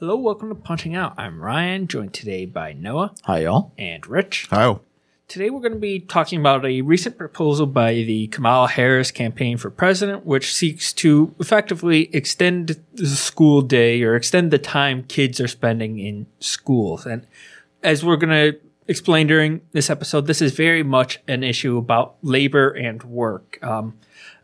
[0.00, 1.12] Hello, welcome to Punching Out.
[1.18, 3.74] I'm Ryan, joined today by Noah Hi, y'all.
[3.76, 4.46] and Rich.
[4.48, 4.76] Hi.
[5.28, 9.58] Today we're going to be talking about a recent proposal by the Kamala Harris campaign
[9.58, 15.38] for president, which seeks to effectively extend the school day or extend the time kids
[15.38, 17.04] are spending in schools.
[17.04, 17.26] And
[17.82, 18.58] as we're going to
[18.88, 23.58] explain during this episode, this is very much an issue about labor and work.
[23.62, 23.98] Um,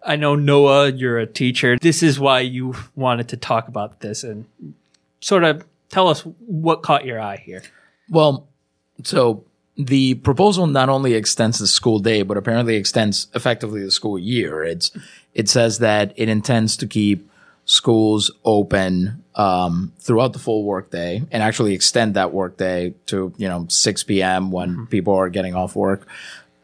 [0.05, 1.78] I know Noah, you're a teacher.
[1.80, 4.45] This is why you wanted to talk about this and
[5.20, 7.62] sort of tell us what caught your eye here.
[8.09, 8.48] Well,
[9.03, 9.45] so
[9.77, 14.62] the proposal not only extends the school day, but apparently extends effectively the school year.
[14.62, 14.91] It's
[15.34, 17.31] it says that it intends to keep
[17.67, 23.67] schools open um, throughout the full workday and actually extend that workday to you know
[23.69, 24.51] 6 p.m.
[24.51, 26.06] when people are getting off work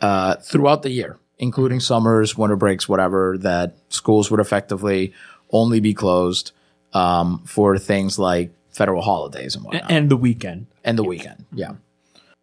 [0.01, 3.37] uh, throughout the year, including summers, winter breaks, whatever.
[3.37, 5.13] That schools would effectively
[5.51, 6.53] only be closed
[6.93, 10.67] um, for things like federal holidays and whatnot And the weekend.
[10.85, 11.45] and the weekend.
[11.53, 11.73] Yeah.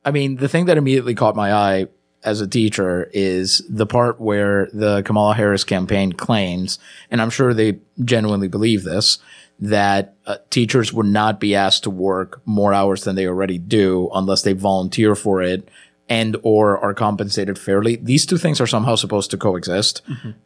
[0.06, 1.88] I mean, the thing that immediately caught my eye
[2.24, 6.78] as a teacher is the part where the Kamala Harris campaign claims,
[7.10, 9.20] and I'm sure they genuinely believe this,
[9.60, 14.10] that uh, teachers would not be asked to work more hours than they already do
[14.14, 15.68] unless they volunteer for it
[16.08, 17.96] and or are compensated fairly.
[17.98, 20.02] These two things are somehow supposed to coexist.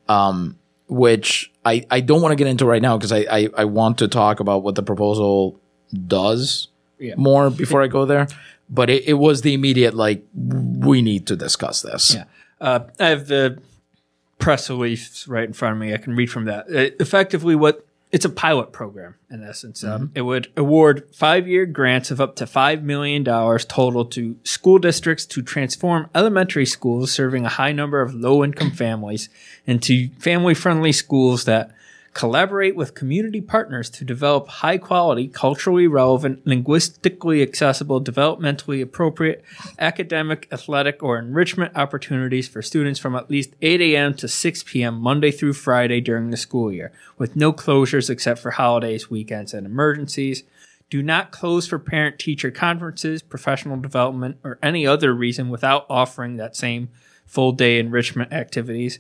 [0.10, 0.58] Um,
[0.88, 3.98] which I, I don't want to get into right now because I, I, I want
[4.00, 5.60] to talk about what the proposal
[6.08, 6.68] does
[7.00, 7.16] Yeah.
[7.18, 8.28] more before I go there.
[8.70, 12.16] But it, it was the immediate like we need to discuss this.
[12.16, 12.26] Yeah.
[12.60, 13.60] Uh, I have the
[14.40, 15.94] press release right in front of me.
[15.94, 16.66] I can read from that.
[16.68, 19.84] Uh, effectively, what it's a pilot program in essence.
[19.84, 24.78] Um, it would award five year grants of up to $5 million total to school
[24.78, 29.30] districts to transform elementary schools serving a high number of low income families
[29.66, 31.72] into family friendly schools that
[32.14, 39.44] collaborate with community partners to develop high quality, culturally relevant, linguistically accessible, developmentally appropriate
[39.80, 44.14] academic, athletic, or enrichment opportunities for students from at least 8 a.m.
[44.14, 45.00] to 6 p.m.
[45.00, 49.66] Monday through Friday during the school year, with no closures except for holidays, weekends, and
[49.66, 50.44] emergencies.
[50.92, 56.38] Do not close for parent teacher conferences, professional development, or any other reason without offering
[56.38, 56.90] that same
[57.26, 59.00] full day enrichment activities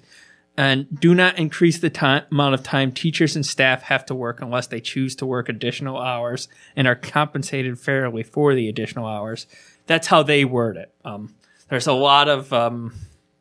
[0.55, 4.41] and do not increase the time, amount of time teachers and staff have to work
[4.41, 9.47] unless they choose to work additional hours and are compensated fairly for the additional hours.
[9.87, 10.93] That's how they word it.
[11.03, 11.33] Um,
[11.69, 12.93] there's a lot of um,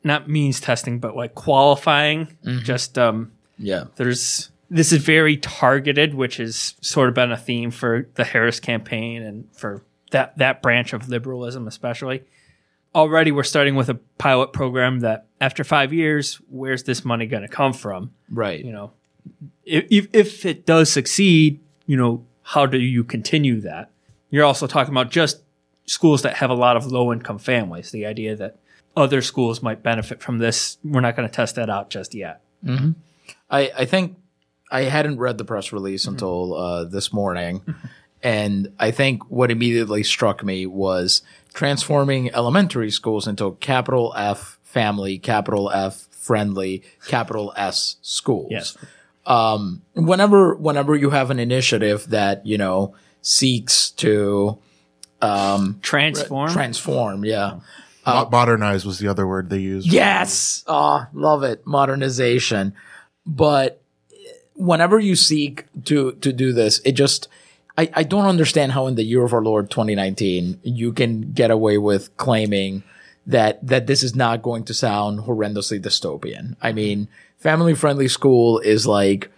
[0.03, 2.35] not means testing, but like qualifying.
[2.63, 3.85] Just um, Yeah.
[3.95, 8.59] there's this is very targeted, which has sort of been a theme for the Harris
[8.59, 12.23] campaign and for that that branch of liberalism, especially.
[12.95, 17.41] Already, we're starting with a pilot program that, after five years, where's this money going
[17.41, 18.11] to come from?
[18.29, 18.63] Right.
[18.63, 18.91] You know,
[19.63, 23.91] if, if it does succeed, you know, how do you continue that?
[24.29, 25.41] You're also talking about just
[25.85, 27.91] schools that have a lot of low income families.
[27.91, 28.57] The idea that
[28.95, 32.41] other schools might benefit from this, we're not going to test that out just yet.
[33.49, 34.17] I, I think
[34.71, 37.61] I hadn't read the press release until uh, this morning.
[38.23, 41.21] And I think what immediately struck me was
[41.53, 48.47] transforming elementary schools into capital F family, capital F friendly, capital S schools.
[48.49, 48.77] Yes.
[49.25, 54.57] Um, whenever, whenever you have an initiative that, you know, seeks to
[55.21, 56.49] um, Transform.
[56.49, 57.59] transform, yeah.
[58.05, 59.91] Mo- uh, modernize was the other word they used.
[59.91, 60.63] Yes.
[60.67, 61.65] Oh, love it.
[61.65, 62.73] Modernization.
[63.25, 63.81] But
[64.55, 67.29] whenever you seek to to do this, it just
[67.77, 71.51] I, I don't understand how in the year of our Lord 2019 you can get
[71.51, 72.83] away with claiming
[73.25, 76.55] that that this is not going to sound horrendously dystopian.
[76.61, 79.31] I mean, family friendly school is like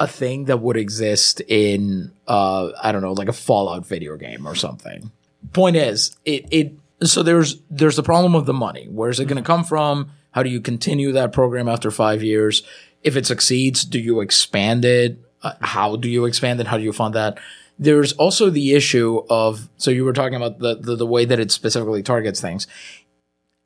[0.00, 4.46] a thing that would exist in uh I don't know, like a Fallout video game
[4.46, 5.12] or something.
[5.52, 6.72] Point is, it it
[7.04, 8.86] so there's there's the problem of the money.
[8.90, 10.10] Where's it going to come from?
[10.32, 12.62] How do you continue that program after 5 years?
[13.02, 15.18] If it succeeds, do you expand it?
[15.42, 16.66] Uh, how do you expand it?
[16.66, 17.38] How do you fund that?
[17.78, 21.40] There's also the issue of so you were talking about the the, the way that
[21.40, 22.66] it specifically targets things.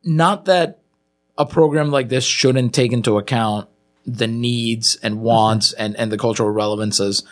[0.04, 0.78] Not that
[1.36, 3.68] a program like this shouldn't take into account
[4.06, 7.24] the needs and wants and, and the cultural relevances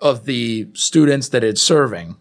[0.00, 2.16] of the students that it's serving.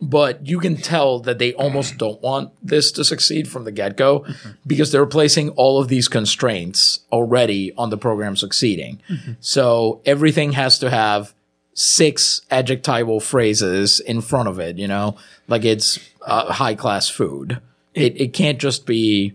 [0.00, 3.96] But you can tell that they almost don't want this to succeed from the get
[3.96, 4.24] go
[4.64, 9.00] because they're placing all of these constraints already on the program succeeding.
[9.40, 11.34] So everything has to have
[11.74, 15.16] six adjectival phrases in front of it, you know,
[15.48, 17.60] like it's uh, high class food.
[17.94, 19.32] It, it can't just be,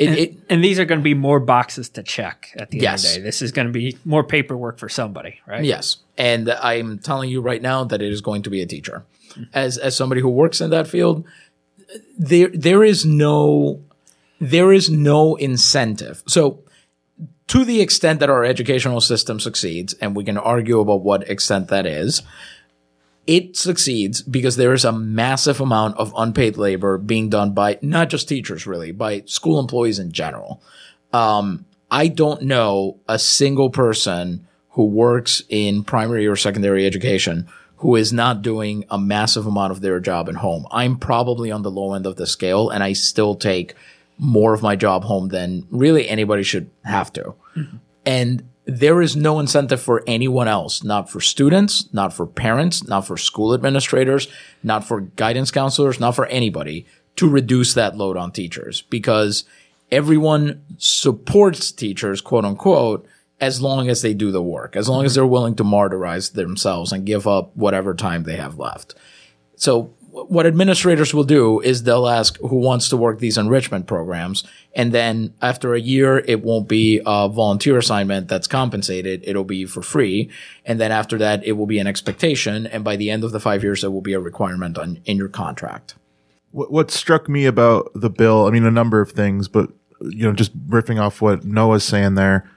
[0.00, 3.04] it, it, and these are going to be more boxes to check at the Yes.
[3.04, 3.24] end of the day.
[3.28, 5.62] This is going to be more paperwork for somebody, right?
[5.64, 9.04] Yes, and I'm telling you right now that it is going to be a teacher.
[9.54, 11.24] As as somebody who works in that field,
[12.18, 13.80] there there is no
[14.40, 16.22] there is no incentive.
[16.26, 16.60] So
[17.48, 21.68] to the extent that our educational system succeeds, and we can argue about what extent
[21.68, 22.22] that is,
[23.26, 28.08] it succeeds because there is a massive amount of unpaid labor being done by not
[28.08, 30.62] just teachers, really, by school employees in general.
[31.12, 37.96] Um, I don't know a single person who works in primary or secondary education who
[37.96, 40.66] is not doing a massive amount of their job at home.
[40.70, 43.74] I'm probably on the low end of the scale and I still take
[44.18, 47.34] more of my job home than really anybody should have to.
[48.04, 53.06] And there is no incentive for anyone else, not for students, not for parents, not
[53.06, 54.28] for school administrators,
[54.62, 56.86] not for guidance counselors, not for anybody
[57.16, 59.44] to reduce that load on teachers because
[59.90, 63.06] everyone supports teachers, quote unquote,
[63.40, 66.92] as long as they do the work, as long as they're willing to martyrize themselves
[66.92, 68.94] and give up whatever time they have left.
[69.56, 74.44] So what administrators will do is they'll ask who wants to work these enrichment programs.
[74.74, 79.22] And then after a year, it won't be a volunteer assignment that's compensated.
[79.24, 80.30] It'll be for free.
[80.64, 82.66] And then after that, it will be an expectation.
[82.66, 85.16] And by the end of the five years, it will be a requirement on, in
[85.16, 85.94] your contract.
[86.50, 89.70] What, what struck me about the bill, I mean, a number of things, but
[90.00, 92.50] you know, just riffing off what Noah's saying there,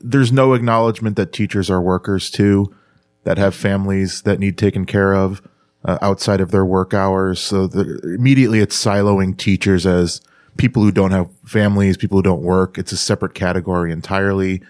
[0.00, 2.74] there's no acknowledgement that teachers are workers too,
[3.22, 5.40] that have families that need taken care of
[5.84, 7.40] uh, outside of their work hours.
[7.40, 10.20] So the, immediately it's siloing teachers as
[10.56, 12.78] people who don't have families, people who don't work.
[12.78, 14.62] It's a separate category entirely.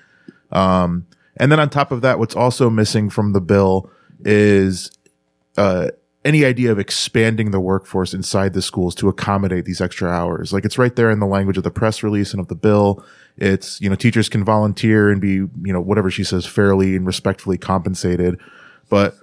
[0.51, 1.07] Um,
[1.37, 3.91] and then on top of that, what's also missing from the bill
[4.25, 4.91] is
[5.57, 5.89] uh,
[6.25, 10.53] any idea of expanding the workforce inside the schools to accommodate these extra hours.
[10.53, 13.05] Like it's right there in the language of the press release and of the bill.
[13.37, 17.05] It's, you know, teachers can volunteer and be, you know, whatever she says, fairly and
[17.07, 18.41] respectfully compensated.
[18.89, 19.17] But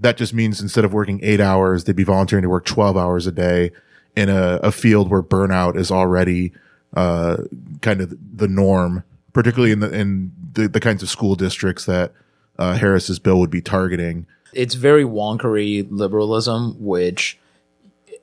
[0.00, 3.26] that just means instead of working eight hours, they'd be volunteering to work 12 hours
[3.26, 3.72] a day
[4.16, 6.52] in a, a field where burnout is already,
[6.94, 7.38] uh,
[7.82, 12.12] kind of the norm, particularly in the, in the, the kinds of school districts that,
[12.58, 14.26] uh, Harris's bill would be targeting.
[14.52, 17.38] It's very wonkery liberalism, which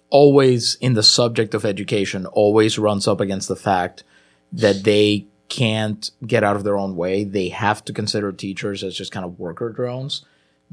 [0.10, 4.04] always in the subject of education always runs up against the fact
[4.51, 7.24] that they can't get out of their own way.
[7.24, 10.25] They have to consider teachers as just kind of worker drones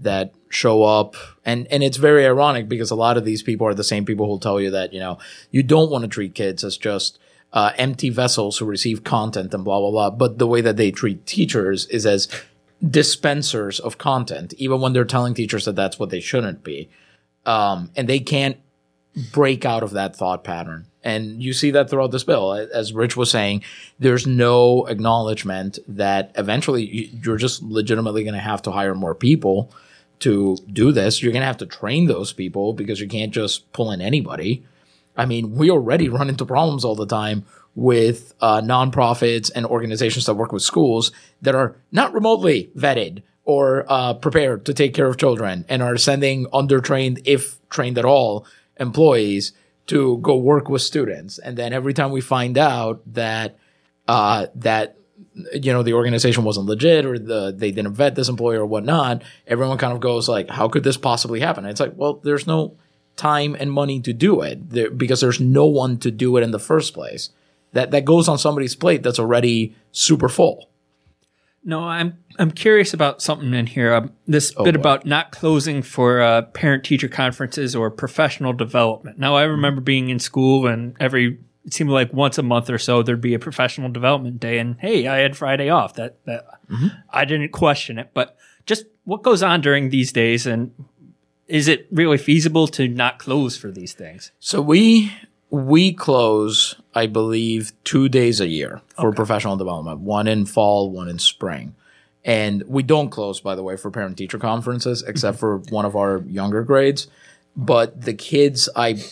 [0.02, 1.14] that show up
[1.44, 4.26] and and it's very ironic because a lot of these people are the same people
[4.26, 5.18] who'll tell you that you know
[5.50, 7.18] you don't want to treat kids as just
[7.54, 10.90] uh, empty vessels who receive content and blah blah blah but the way that they
[10.90, 12.28] treat teachers is as
[12.88, 16.90] dispensers of content even when they're telling teachers that that's what they shouldn't be
[17.46, 18.56] um, and they can't
[19.32, 20.86] break out of that thought pattern.
[21.04, 22.52] And you see that throughout this bill.
[22.52, 23.62] As Rich was saying,
[23.98, 29.14] there's no acknowledgement that eventually you- you're just legitimately going to have to hire more
[29.14, 29.70] people
[30.22, 31.22] to do this.
[31.22, 34.64] You're going to have to train those people because you can't just pull in anybody.
[35.16, 40.26] I mean, we already run into problems all the time with uh, nonprofits and organizations
[40.26, 45.06] that work with schools that are not remotely vetted or uh, prepared to take care
[45.06, 48.46] of children and are sending undertrained, if trained at all,
[48.78, 49.52] employees
[49.86, 51.38] to go work with students.
[51.38, 53.58] And then every time we find out that
[54.08, 54.96] uh, that
[55.54, 59.22] you know the organization wasn't legit or the they didn't vet this employee or whatnot,
[59.46, 62.46] everyone kind of goes like, "How could this possibly happen?" And it's like, well, there's
[62.46, 62.76] no
[63.16, 66.50] time and money to do it there, because there's no one to do it in
[66.50, 67.30] the first place.
[67.72, 70.68] That that goes on somebody's plate that's already super full.
[71.64, 73.94] No, I'm I'm curious about something in here.
[73.94, 74.70] Um, this bit Oh, boy.
[74.80, 79.18] about not closing for uh, parent teacher conferences or professional development.
[79.18, 82.78] Now, I remember being in school and every it seemed like once a month or
[82.78, 85.94] so there'd be a professional development day, and hey, I had Friday off.
[85.94, 86.86] That that Mm-hmm.
[87.10, 90.72] I didn't question it, but just what goes on during these days, and
[91.46, 94.32] is it really feasible to not close for these things?
[94.40, 95.12] So we
[95.50, 100.00] we close, I believe, two days a year for professional development.
[100.00, 101.74] One in fall, one in spring.
[102.24, 105.96] And we don't close, by the way, for parent teacher conferences, except for one of
[105.96, 107.08] our younger grades.
[107.56, 109.02] But the kids, I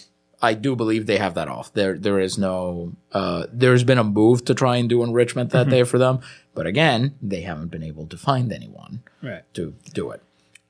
[0.42, 1.72] I do believe they have that off.
[1.74, 5.68] There there is no uh, there's been a move to try and do enrichment that
[5.68, 6.20] day for them.
[6.54, 9.42] But again, they haven't been able to find anyone Right.
[9.54, 10.22] to do it.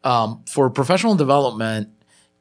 [0.02, 1.88] Um, for professional development,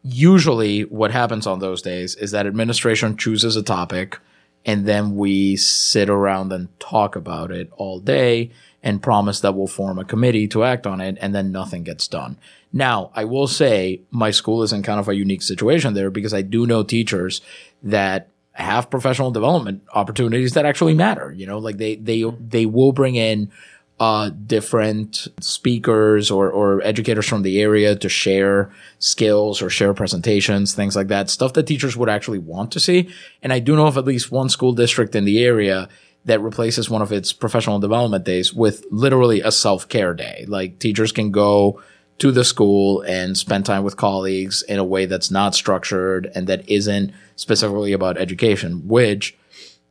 [0.04, 4.18] usually what happens on those days is that administration chooses a topic
[4.66, 8.50] and then we sit around and talk about it all day
[8.82, 12.08] and promise that we'll form a committee to act on it and then nothing gets
[12.08, 12.38] done.
[12.72, 16.34] Now, I will say my school is in kind of a unique situation there because
[16.34, 17.42] I do know teachers
[17.82, 21.32] that have professional development opportunities that actually matter.
[21.32, 23.52] You know, like they, they, they will bring in
[24.00, 30.74] uh, different speakers or, or educators from the area to share skills or share presentations,
[30.74, 33.10] things like that, stuff that teachers would actually want to see.
[33.42, 35.90] And I do know of at least one school district in the area
[36.26, 40.46] that replaces one of its professional development days with literally a self-care day.
[40.48, 41.82] Like teachers can go
[42.20, 46.48] to the school and spend time with colleagues in a way that's not structured and
[46.48, 49.38] that isn't specifically about education, which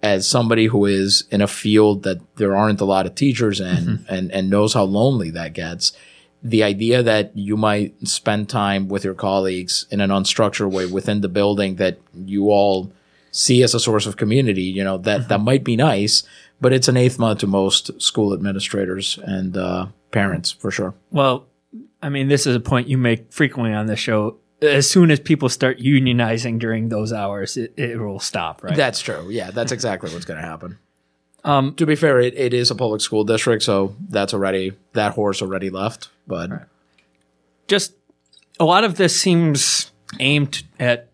[0.02, 3.76] as somebody who is in a field that there aren't a lot of teachers in
[3.76, 4.14] mm-hmm.
[4.14, 5.92] and, and knows how lonely that gets,
[6.42, 11.20] the idea that you might spend time with your colleagues in an unstructured way within
[11.20, 12.92] the building that you all
[13.32, 15.28] see as a source of community, you know, that, mm-hmm.
[15.28, 16.22] that might be nice,
[16.60, 20.94] but it's an anathema to most school administrators and uh, parents for sure.
[21.10, 21.46] Well,
[22.02, 25.20] I mean, this is a point you make frequently on the show as soon as
[25.20, 28.76] people start unionizing during those hours, it, it will stop, right?
[28.76, 29.28] That's true.
[29.30, 30.78] Yeah, that's exactly what's going to happen.
[31.44, 35.14] Um, to be fair, it, it is a public school district, so that's already that
[35.14, 36.08] horse already left.
[36.26, 36.62] But right.
[37.68, 37.94] just
[38.58, 41.10] a lot of this seems aimed at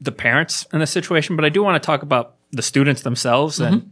[0.00, 3.60] the parents in the situation, but I do want to talk about the students themselves.
[3.60, 3.86] Mm-hmm.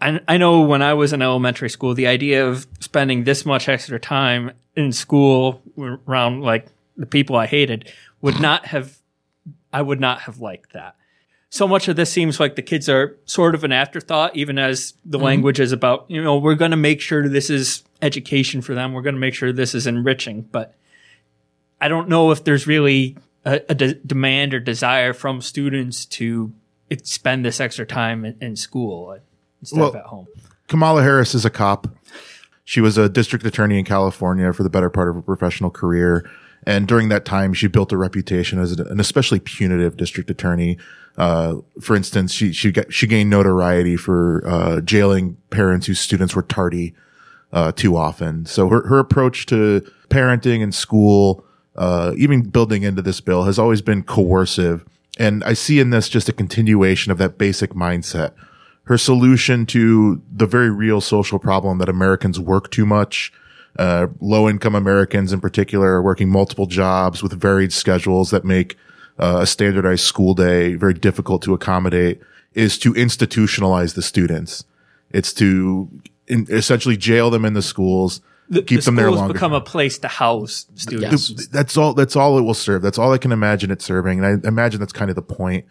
[0.00, 3.46] And I, I know when I was in elementary school, the idea of spending this
[3.46, 5.62] much extra time in school
[6.06, 8.98] around like the people I hated would not have,
[9.72, 10.96] I would not have liked that.
[11.50, 14.94] So much of this seems like the kids are sort of an afterthought, even as
[15.04, 15.26] the mm-hmm.
[15.26, 18.94] language is about, you know, we're going to make sure this is education for them.
[18.94, 20.42] We're going to make sure this is enriching.
[20.50, 20.74] But
[21.78, 26.52] I don't know if there's really a, a de- demand or desire from students to
[27.02, 29.18] spend this extra time in, in school
[29.60, 30.26] instead well, of at home.
[30.68, 31.86] Kamala Harris is a cop.
[32.64, 36.28] She was a district attorney in California for the better part of her professional career.
[36.64, 40.78] And during that time, she built a reputation as an especially punitive district attorney.
[41.18, 46.36] Uh, for instance, she, she got, she gained notoriety for, uh, jailing parents whose students
[46.36, 46.94] were tardy,
[47.52, 48.46] uh, too often.
[48.46, 51.44] So her, her approach to parenting and school,
[51.76, 54.84] uh, even building into this bill has always been coercive.
[55.18, 58.32] And I see in this just a continuation of that basic mindset.
[58.92, 63.32] Her solution to the very real social problem that Americans work too much,
[63.78, 68.76] uh, low income Americans in particular are working multiple jobs with varied schedules that make
[69.18, 72.20] uh, a standardized school day very difficult to accommodate
[72.52, 74.64] is to institutionalize the students.
[75.08, 75.88] It's to
[76.26, 78.20] in, essentially jail them in the schools,
[78.50, 79.32] the, keep the them there longer.
[79.32, 81.46] become a place to house students.
[81.46, 81.94] That's all.
[81.94, 82.82] That's all it will serve.
[82.82, 85.64] That's all I can imagine it serving, and I imagine that's kind of the point.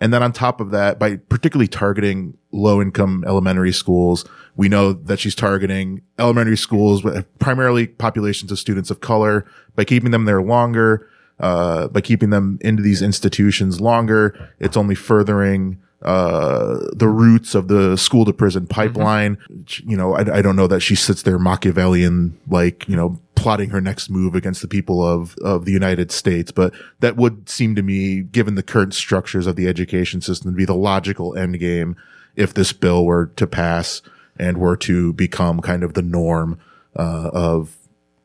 [0.00, 4.24] And then on top of that, by particularly targeting low income elementary schools,
[4.56, 9.84] we know that she's targeting elementary schools with primarily populations of students of color by
[9.84, 11.08] keeping them there longer,
[11.40, 14.52] uh, by keeping them into these institutions longer.
[14.58, 18.72] It's only furthering uh, the roots of the school to prison mm-hmm.
[18.72, 19.36] pipeline.
[19.36, 19.90] Mm-hmm.
[19.90, 23.70] You know, I, I, don't know that she sits there Machiavellian, like, you know, plotting
[23.70, 26.52] her next move against the people of, of the United States.
[26.52, 30.56] But that would seem to me, given the current structures of the education system, to
[30.56, 31.96] be the logical end game
[32.36, 34.00] if this bill were to pass
[34.38, 36.60] and were to become kind of the norm,
[36.96, 37.76] uh, of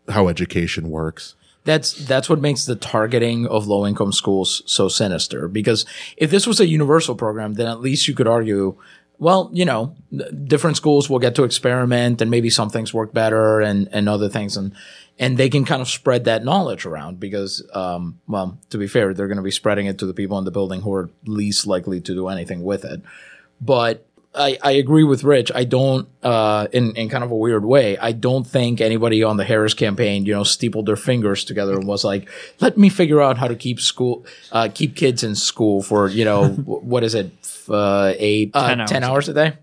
[0.10, 5.48] how education works that's that's what makes the targeting of low income schools so sinister.
[5.48, 5.86] Because
[6.18, 8.78] if this was a universal program then at least you could argue
[9.20, 9.96] well you know
[10.46, 14.30] different schools will get to experiment and maybe some things work better and and other
[14.30, 14.58] things.
[14.58, 14.74] And
[15.20, 19.14] and they can kind of spread that knowledge around because um, well to be fair
[19.14, 21.66] they're going to be spreading it to the people in the building who are least
[21.66, 23.02] likely to do anything with it.
[23.62, 25.52] But I, I agree with Rich.
[25.54, 29.38] I don't, uh, in, in kind of a weird way, I don't think anybody on
[29.38, 32.28] the Harris campaign, you know, steepled their fingers together and was like,
[32.60, 36.26] let me figure out how to keep school, uh, keep kids in school for, you
[36.26, 37.32] know, what is it,
[37.70, 38.90] uh, eight, uh, 10, hours.
[38.90, 39.54] 10 hours a day.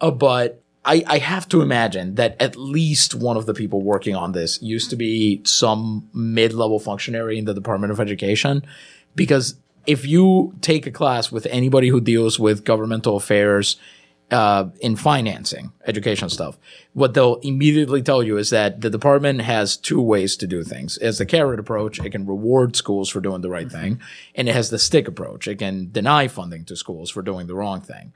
[0.00, 4.16] Uh, but I, I have to imagine that at least one of the people working
[4.16, 8.64] on this used to be some mid level functionary in the Department of Education
[9.14, 9.56] because
[9.86, 13.76] if you take a class with anybody who deals with governmental affairs,
[14.30, 16.58] uh, in financing educational stuff,
[16.92, 20.98] what they'll immediately tell you is that the department has two ways to do things.
[21.00, 21.98] Has the carrot approach.
[22.00, 24.00] It can reward schools for doing the right thing.
[24.34, 25.48] And it has the stick approach.
[25.48, 28.12] It can deny funding to schools for doing the wrong thing.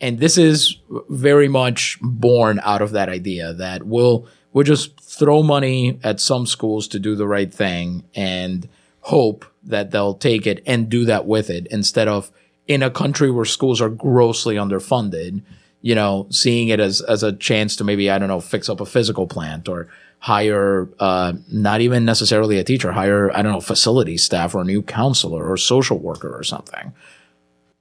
[0.00, 0.76] And this is
[1.08, 6.46] very much born out of that idea that we'll, We'll just throw money at some
[6.46, 8.66] schools to do the right thing and
[9.00, 12.30] hope that they'll take it and do that with it instead of
[12.68, 15.42] in a country where schools are grossly underfunded,
[15.82, 18.80] you know, seeing it as, as a chance to maybe, I don't know, fix up
[18.80, 23.60] a physical plant or hire, uh, not even necessarily a teacher, hire, I don't know,
[23.60, 26.92] facility staff or a new counselor or social worker or something.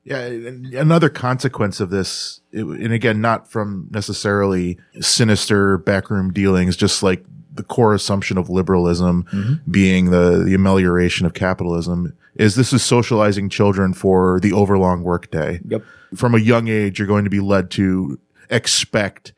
[0.04, 7.02] Yeah, another consequence of this, it- and again, not from necessarily sinister backroom dealings, just
[7.02, 12.84] like the core assumption of liberalism being the, the amelioration of capitalism, is this is
[12.84, 15.60] socializing children for the overlong workday.
[15.68, 15.84] Yep.
[16.16, 19.34] From a young age, you're going to be led to expect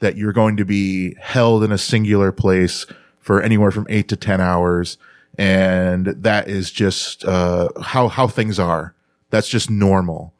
[0.00, 2.86] that you're going to be held in a singular place
[3.18, 4.98] for anywhere from eight to 10 hours.
[5.38, 8.94] And that is just, uh, how, how things are.
[9.30, 10.34] That's just normal.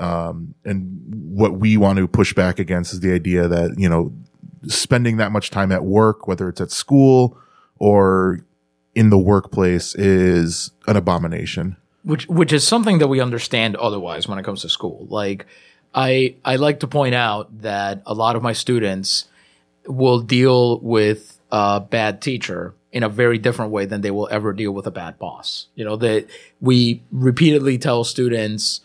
[0.00, 4.12] Um, and what we want to push back against is the idea that, you know,
[4.66, 7.36] spending that much time at work, whether it's at school
[7.78, 8.40] or
[8.94, 11.76] in the workplace is an abomination.
[12.04, 15.06] which which is something that we understand otherwise when it comes to school.
[15.08, 15.46] Like
[15.94, 19.26] I I like to point out that a lot of my students
[19.86, 24.52] will deal with a bad teacher in a very different way than they will ever
[24.52, 25.68] deal with a bad boss.
[25.74, 26.26] You know, that
[26.60, 28.80] we repeatedly tell students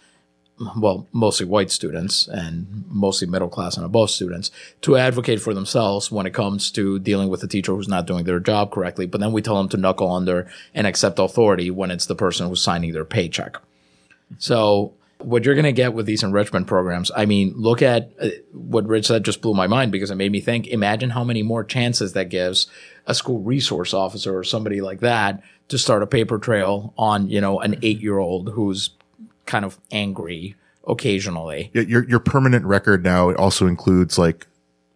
[0.75, 4.49] well, mostly white students and mostly middle class and above students
[4.81, 8.25] to advocate for themselves when it comes to dealing with a teacher who's not doing
[8.25, 9.05] their job correctly.
[9.05, 12.47] But then we tell them to knuckle under and accept authority when it's the person
[12.47, 13.57] who's signing their paycheck.
[14.39, 18.29] So what you're going to get with these enrichment programs, I mean, look at uh,
[18.51, 21.43] what Rich said just blew my mind because it made me think, imagine how many
[21.43, 22.67] more chances that gives
[23.05, 27.41] a school resource officer or somebody like that to start a paper trail on, you
[27.41, 28.89] know, an eight year old who's
[29.47, 30.55] kind of angry
[30.87, 31.71] occasionally.
[31.73, 34.47] Your, your permanent record now also includes like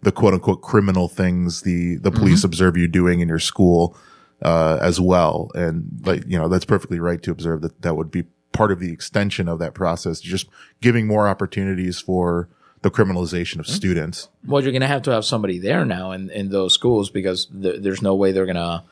[0.04, 3.97] the quote unquote criminal things the, the police observe you doing in your school,
[4.41, 5.52] uh, as well.
[5.54, 8.80] And like, you know, that's perfectly right to observe that that would be part of
[8.80, 10.47] the extension of that process, just
[10.82, 12.49] giving more opportunities for
[12.82, 14.30] the criminalization of students.
[14.45, 17.45] Well, you're going to have to have somebody there now in, in those schools because
[17.45, 18.84] th- there's no way they're going to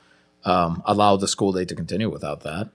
[0.46, 2.70] um, allow the school day to continue without that.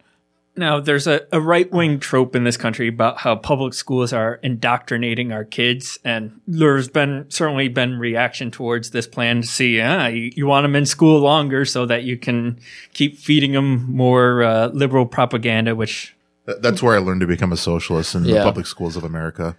[0.56, 4.36] Now, there's a, a right wing trope in this country about how public schools are
[4.42, 10.06] indoctrinating our kids, and there's been certainly been reaction towards this plan to see, ah,
[10.06, 12.60] you, you want them in school longer so that you can
[12.92, 16.14] keep feeding them more uh, liberal propaganda, which
[16.46, 18.34] That's where I learned to become a socialist in Yeah.
[18.34, 19.56] the public schools of America.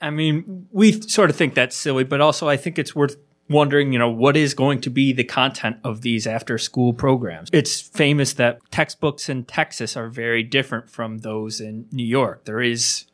[0.00, 3.16] I mean, we sort of think that's silly, but also I think it's worth
[3.52, 7.48] wondering, you know, what is going to be the content of these after school programs?
[7.52, 12.44] It's famous that textbooks in Texas are very different from those in New York.
[12.44, 13.04] There is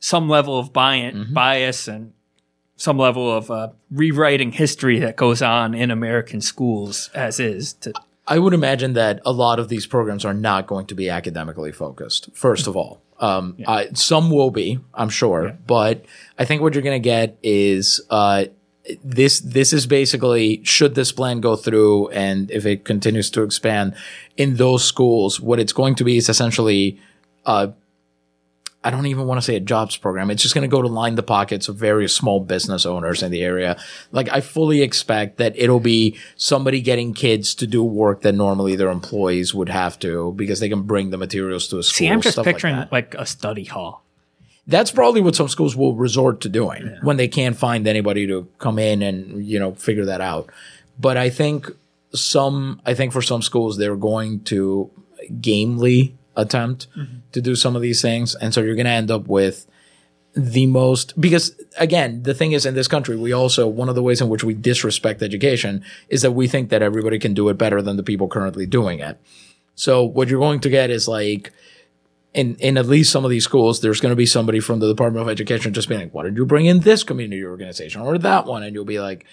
[0.00, 2.12] some level of bias, bias and
[2.76, 7.74] some level of uh, rewriting history that goes on in American schools as is.
[7.74, 7.92] To,
[8.26, 11.70] I would imagine that a lot of these programs are not going to be academically
[11.70, 12.30] focused.
[12.34, 16.04] First of all, um, I, some will be, I'm sure, but
[16.38, 18.46] I think what you're going to get is uh,
[19.04, 19.40] this.
[19.40, 23.94] This is basically should this plan go through, and if it continues to expand
[24.36, 27.00] in those schools, what it's going to be is essentially.
[27.44, 27.68] Uh,
[28.84, 30.30] I don't even want to say a jobs program.
[30.30, 33.30] It's just going to go to line the pockets of various small business owners in
[33.30, 33.80] the area.
[34.10, 38.74] Like I fully expect that it'll be somebody getting kids to do work that normally
[38.74, 41.94] their employees would have to because they can bring the materials to a school.
[41.94, 42.90] see, I'm just like picturing that.
[42.90, 44.01] like, a study hall.
[44.66, 48.48] That's probably what some schools will resort to doing when they can't find anybody to
[48.58, 50.50] come in and, you know, figure that out.
[51.00, 51.68] But I think
[52.14, 54.88] some, I think for some schools, they're going to
[55.40, 57.16] gamely attempt mm-hmm.
[57.32, 58.36] to do some of these things.
[58.36, 59.66] And so you're going to end up with
[60.34, 64.02] the most, because again, the thing is in this country, we also, one of the
[64.02, 67.58] ways in which we disrespect education is that we think that everybody can do it
[67.58, 69.18] better than the people currently doing it.
[69.74, 71.52] So what you're going to get is like,
[72.34, 74.88] in, in at least some of these schools, there's going to be somebody from the
[74.88, 78.18] Department of Education just being like, why did you bring in this community organization or
[78.18, 78.62] that one?
[78.62, 79.26] And you'll be like,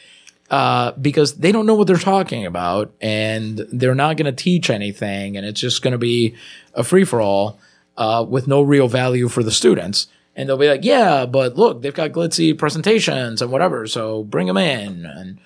[0.50, 4.70] uh, because they don't know what they're talking about and they're not going to teach
[4.70, 5.38] anything.
[5.38, 6.36] And it's just going to be
[6.74, 7.60] a free for all,
[7.98, 10.08] uh, with no real value for the students.
[10.36, 13.88] And they'll be like, yeah, but look, they've got glitzy presentations and whatever.
[13.88, 15.06] So bring them in.
[15.06, 15.40] And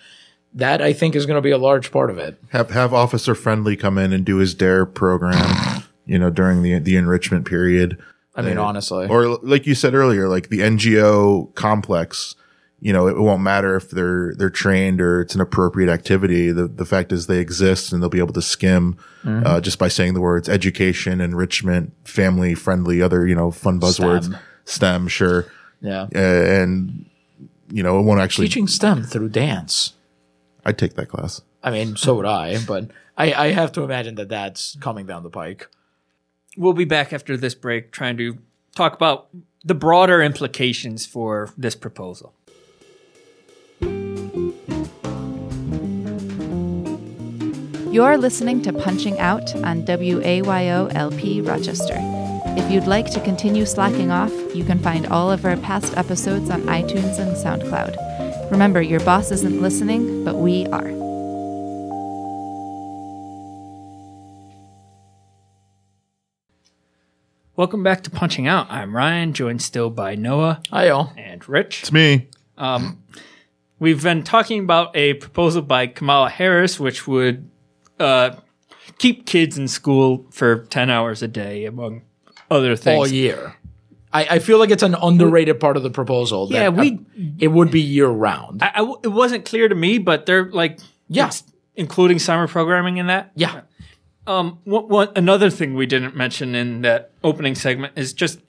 [0.53, 2.37] that I think is going to be a large part of it.
[2.49, 6.79] Have have Officer Friendly come in and do his Dare program, you know, during the
[6.79, 8.01] the enrichment period.
[8.35, 9.07] I mean, honestly.
[9.07, 12.35] Or like you said earlier, like the NGO complex,
[12.79, 16.51] you know, it won't matter if they're they're trained or it's an appropriate activity.
[16.51, 19.47] The the fact is they exist and they'll be able to skim Mm-hmm.
[19.47, 24.25] uh, just by saying the words education, enrichment, family friendly, other you know fun buzzwords,
[24.25, 24.37] STEM.
[24.65, 25.45] STEM, sure,
[25.79, 26.07] yeah.
[26.13, 27.05] uh, and
[27.71, 28.47] you know it won't actually.
[28.47, 29.93] Teaching STEM through dance.
[30.65, 31.41] I'd take that class.
[31.63, 35.23] I mean, so would I, but I, I have to imagine that that's coming down
[35.23, 35.69] the pike.
[36.55, 38.37] We'll be back after this break trying to
[38.75, 39.29] talk about
[39.63, 42.33] the broader implications for this proposal.
[47.91, 51.95] You're listening to Punching Out on WAYO LP Rochester.
[52.55, 56.49] If you'd like to continue slacking off, you can find all of our past episodes
[56.49, 58.51] on iTunes and SoundCloud.
[58.51, 61.02] Remember, your boss isn't listening, but we are.
[67.55, 68.67] Welcome back to Punching Out.
[68.71, 71.13] I'm Ryan, joined still by Noah Hi, all.
[71.17, 71.81] and Rich.
[71.83, 72.27] It's me.
[73.79, 77.49] We've been talking about a proposal by Kamala Harris, which would
[77.99, 78.31] uh,
[78.97, 82.01] keep kids in school for 10 hours a day, among
[82.49, 82.97] other things.
[82.97, 83.55] All year.
[84.11, 86.47] I, I feel like it's an underrated part of the proposal.
[86.47, 86.99] that, Yeah, we-
[87.39, 88.63] it would be year round.
[88.63, 91.29] I, I w- it wasn't clear to me, but they're like, Yeah.
[91.75, 93.31] including summer programming in that.
[93.35, 93.61] Yeah.
[94.25, 98.39] Um, what, what, another thing we didn't mention in that opening segment is just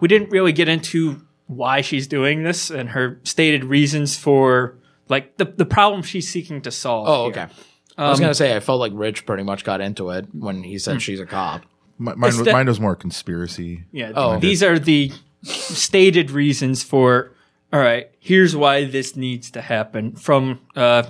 [0.00, 4.76] we didn't really get into why she's doing this and her stated reasons for
[5.08, 7.08] like the, the problem she's seeking to solve.
[7.08, 7.44] Oh, here.
[7.44, 7.54] okay.
[7.96, 10.78] I was gonna say I felt like Rich pretty much got into it when he
[10.78, 11.62] said she's a cop.
[12.00, 13.84] M- mine, was, that- mine was more conspiracy.
[13.92, 14.12] Yeah.
[14.14, 14.38] Oh.
[14.38, 17.32] These are the stated reasons for,
[17.72, 21.04] all right, here's why this needs to happen from uh,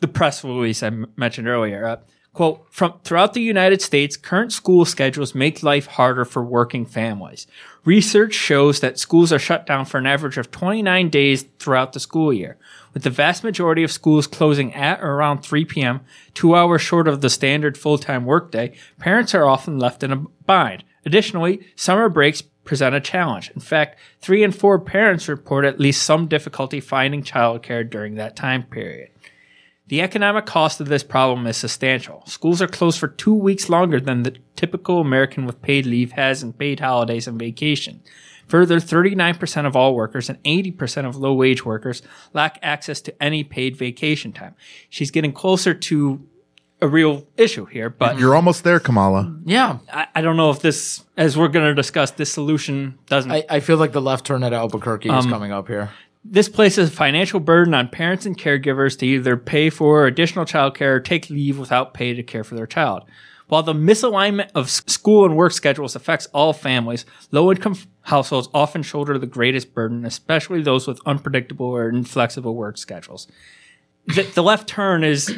[0.00, 1.86] the press release I m- mentioned earlier.
[1.86, 1.96] Uh,
[2.32, 7.46] quote, from throughout the United States, current school schedules make life harder for working families.
[7.84, 12.00] Research shows that schools are shut down for an average of 29 days throughout the
[12.00, 12.56] school year.
[12.92, 16.00] With the vast majority of schools closing at or around 3 p.m.,
[16.34, 20.84] two hours short of the standard full-time workday, parents are often left in a bind.
[21.06, 23.50] Additionally, summer breaks present a challenge.
[23.54, 28.36] In fact, three in four parents report at least some difficulty finding childcare during that
[28.36, 29.10] time period.
[29.90, 32.22] The economic cost of this problem is substantial.
[32.24, 36.44] Schools are closed for two weeks longer than the typical American with paid leave has
[36.44, 38.00] in paid holidays and vacation.
[38.46, 43.42] Further, 39% of all workers and 80% of low wage workers lack access to any
[43.42, 44.54] paid vacation time.
[44.88, 46.24] She's getting closer to
[46.80, 49.36] a real issue here, but You're almost there, Kamala.
[49.44, 49.78] Yeah.
[49.92, 53.32] I, I don't know if this, as we're going to discuss, this solution doesn't.
[53.32, 55.90] I, I feel like the left turn at Albuquerque Um, is coming up here.
[56.24, 60.96] This places a financial burden on parents and caregivers to either pay for additional childcare
[60.96, 63.04] or take leave without pay to care for their child.
[63.48, 68.82] While the misalignment of school and work schedules affects all families, low income households often
[68.82, 73.26] shoulder the greatest burden, especially those with unpredictable or inflexible work schedules.
[74.06, 75.34] The, the left turn is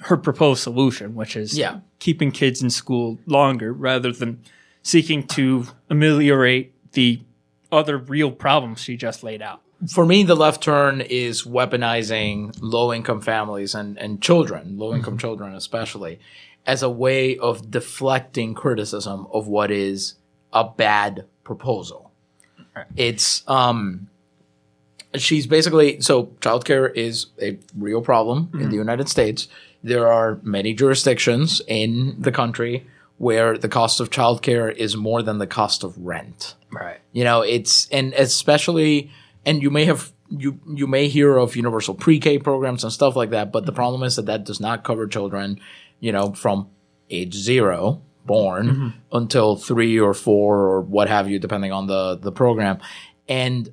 [0.00, 1.80] her proposed solution, which is Yeah.
[1.98, 4.42] keeping kids in school longer rather than
[4.82, 7.20] seeking to ameliorate the
[7.72, 9.62] other real problems she just laid out.
[9.88, 15.16] For me, the left turn is weaponizing low income families and, and children, low income
[15.16, 16.20] children especially,
[16.66, 20.14] as a way of deflecting criticism of what is
[20.52, 22.12] a bad proposal.
[22.96, 24.08] It's um
[25.14, 29.48] she's basically so childcare is a real problem in the United States.
[29.82, 32.86] There are many jurisdictions in the country
[33.18, 36.54] where the cost of childcare is more than the cost of rent.
[36.70, 37.00] Right.
[37.12, 39.10] You know, it's and especially
[39.44, 43.30] and you may have you you may hear of universal pre-K programs and stuff like
[43.30, 43.76] that, but the mm-hmm.
[43.76, 45.60] problem is that that does not cover children,
[45.98, 46.68] you know, from
[47.10, 48.88] age 0 born mm-hmm.
[49.12, 52.78] until 3 or 4 or what have you depending on the the program.
[53.28, 53.72] And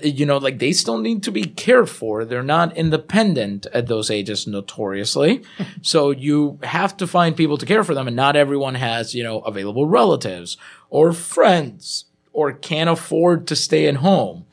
[0.00, 2.24] you know, like they still need to be cared for.
[2.24, 5.42] They're not independent at those ages notoriously.
[5.82, 9.24] so you have to find people to care for them and not everyone has, you
[9.24, 10.56] know, available relatives
[10.88, 14.46] or friends or can't afford to stay at home.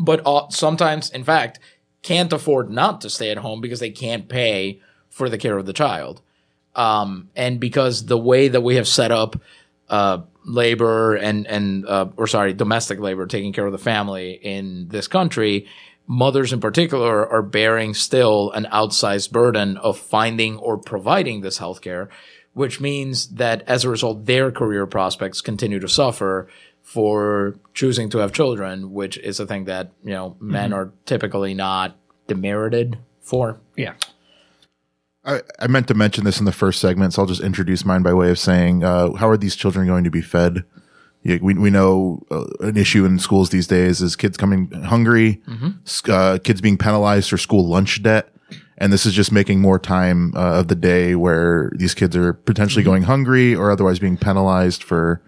[0.00, 1.60] But uh, sometimes, in fact,
[2.02, 5.66] can't afford not to stay at home because they can't pay for the care of
[5.66, 6.22] the child.
[6.74, 9.40] Um, and because the way that we have set up
[9.88, 14.88] uh, labor and and uh, or sorry, domestic labor taking care of the family in
[14.88, 15.66] this country,
[16.06, 22.08] mothers in particular are bearing still an outsized burden of finding or providing this healthcare,
[22.54, 26.48] which means that as a result, their career prospects continue to suffer
[26.90, 31.54] for choosing to have children, which is a thing that you know men are typically
[31.54, 33.60] not demerited for.
[33.76, 33.94] Yeah.
[35.24, 38.02] I, I meant to mention this in the first segment, so I'll just introduce mine
[38.02, 40.64] by way of saying, uh, how are these children going to be fed?
[41.22, 45.42] Yeah, we, we know uh, an issue in schools these days is kids coming hungry,
[45.86, 48.34] s- uh, kids being penalized for school lunch debt.
[48.78, 52.32] And this is just making more time uh, of the day where these kids are
[52.32, 55.20] potentially going hungry or otherwise being penalized for,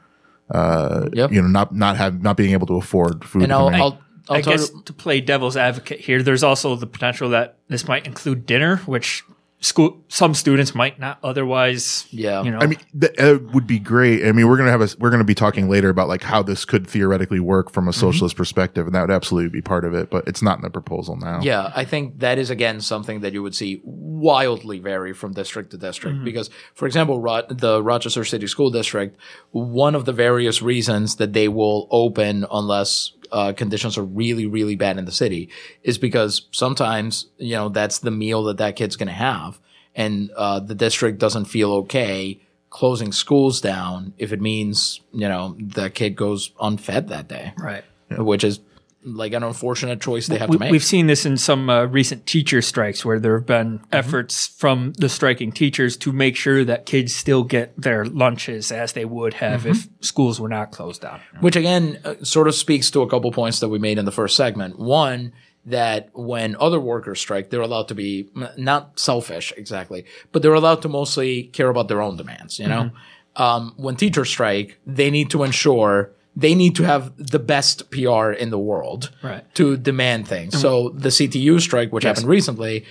[0.50, 1.33] uh, Yep.
[1.33, 3.42] you know, not, not have, not being able to afford food.
[3.44, 6.87] And I'll, I'll, I'll I guess you, to play devil's advocate here, there's also the
[6.87, 9.24] potential that this might include dinner, which
[9.62, 12.42] school some students might not otherwise Yeah.
[12.42, 14.27] you know I mean, that uh, would be great.
[14.27, 16.64] I mean, we're gonna have a we're gonna be talking later about like how this
[16.64, 20.11] could theoretically work from a socialist perspective, and that would absolutely be part of it.
[20.11, 21.40] But it's not in the proposal now.
[21.42, 25.70] Yeah, I think that is again something that you would see wildly vary from district
[25.70, 26.25] to district.
[26.25, 29.16] Because, for example, Ro- the Rochester City School District,
[29.53, 34.77] one of the various reasons that they will open unless uh, conditions are really, really
[34.77, 35.49] bad in the city
[35.83, 39.59] is because sometimes you know that's the meal that that kid's going to have,
[39.95, 42.40] and uh, the district doesn't feel okay
[42.71, 47.85] closing schools down if it means you know the kid goes unfed that day, right.
[48.11, 48.61] Which is
[49.04, 50.70] like an unfortunate choice they have we, to make.
[50.70, 53.84] we've seen this in some uh, recent teacher strikes where there have been Mm-hmm.
[53.92, 58.92] efforts from the striking teachers to make sure that kids still get their lunches as
[58.92, 60.02] they would have if Mm-hmm.
[60.02, 61.20] schools were not closed down.
[61.40, 64.12] Which again uh, sort of speaks to a couple points that we made in the
[64.12, 64.78] first segment.
[64.78, 65.32] One,
[65.64, 70.82] that when other workers strike, they're allowed to be not selfish exactly, but they're allowed
[70.82, 72.58] to mostly care about their own demands.
[72.58, 72.90] You know,
[73.36, 78.31] um, when teachers strike, they need to ensure they need to have the best PR
[78.31, 79.45] in the world Right.
[79.55, 80.59] to demand things.
[80.59, 82.85] So the CTU strike, which happened recently,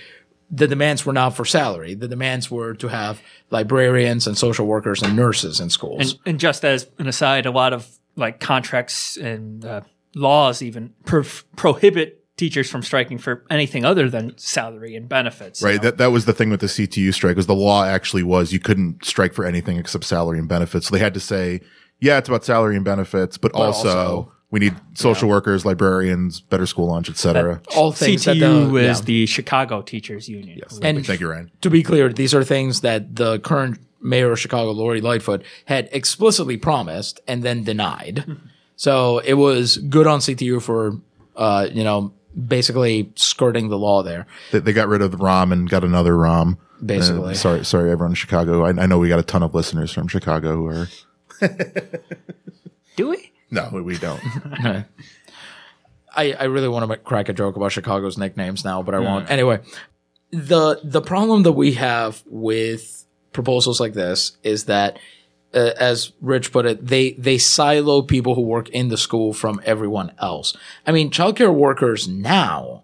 [0.50, 1.94] the demands were not for salary.
[1.94, 6.12] The demands were to have librarians and social workers and nurses in schools.
[6.12, 9.80] And, and just as an aside, a lot of like contracts and uh,
[10.14, 11.24] laws even pro-
[11.56, 15.62] prohibit teachers from striking for anything other than salary and benefits.
[15.62, 15.76] Right.
[15.76, 15.82] know?
[15.82, 18.58] That that was the thing with the CTU strike was the law actually was you
[18.60, 20.88] couldn't strike for anything except salary and benefits.
[20.88, 21.60] So they had to say,
[22.02, 26.66] yeah, it's about salary and benefits, but, also, also- we need social workers, librarians, better
[26.66, 27.62] school lunch, et cetera.
[27.74, 29.04] All things that CTU the, is yeah.
[29.04, 30.58] the Chicago Teachers Union.
[30.58, 30.78] Yes.
[30.82, 31.50] And- Thank you, Ryan.
[31.62, 35.88] to be clear, these are things that the current mayor of Chicago, Lori Lightfoot, had
[35.92, 38.24] explicitly promised and then denied.
[38.76, 41.00] so it was good on CTU for,
[41.36, 42.12] uh, you know,
[42.46, 44.26] basically skirting the law there.
[44.50, 46.58] They, they got rid of the Rahm and got another Rahm.
[46.84, 47.30] Basically.
[47.30, 48.64] Uh, sorry, sorry, everyone in Chicago.
[48.64, 50.88] I, I know we got a ton of listeners from Chicago who are.
[52.96, 53.32] Do we?
[53.50, 54.20] No, we- we don't.
[56.14, 59.30] I, I really want to crack a joke about Chicago's nicknames now, but I won't.
[59.30, 59.60] Anyway,
[60.30, 64.98] the the problem that we have with proposals like this is that,
[65.54, 69.60] uh, as Rich put it, they they silo people who work in the school from
[69.64, 70.54] everyone else.
[70.86, 72.82] I mean, childcare workers now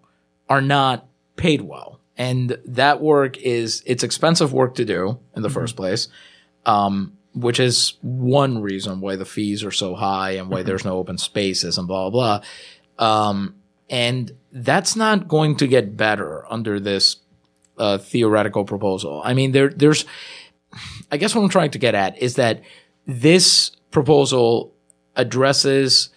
[0.49, 5.51] are not paid well, and that work is it's expensive work to do in the
[5.51, 6.07] first place.
[6.65, 10.97] Um, which is one reason why the fees are so high and why there's no
[10.97, 12.41] open spaces and blah blah
[12.97, 13.29] blah.
[13.29, 13.55] Um,
[13.89, 17.17] and that's not going to get better under this
[17.77, 19.21] uh, theoretical proposal.
[19.23, 20.05] I mean, there, there's,
[21.11, 22.61] I guess what I'm trying to get at is that
[23.05, 24.73] this proposal
[25.15, 26.09] addresses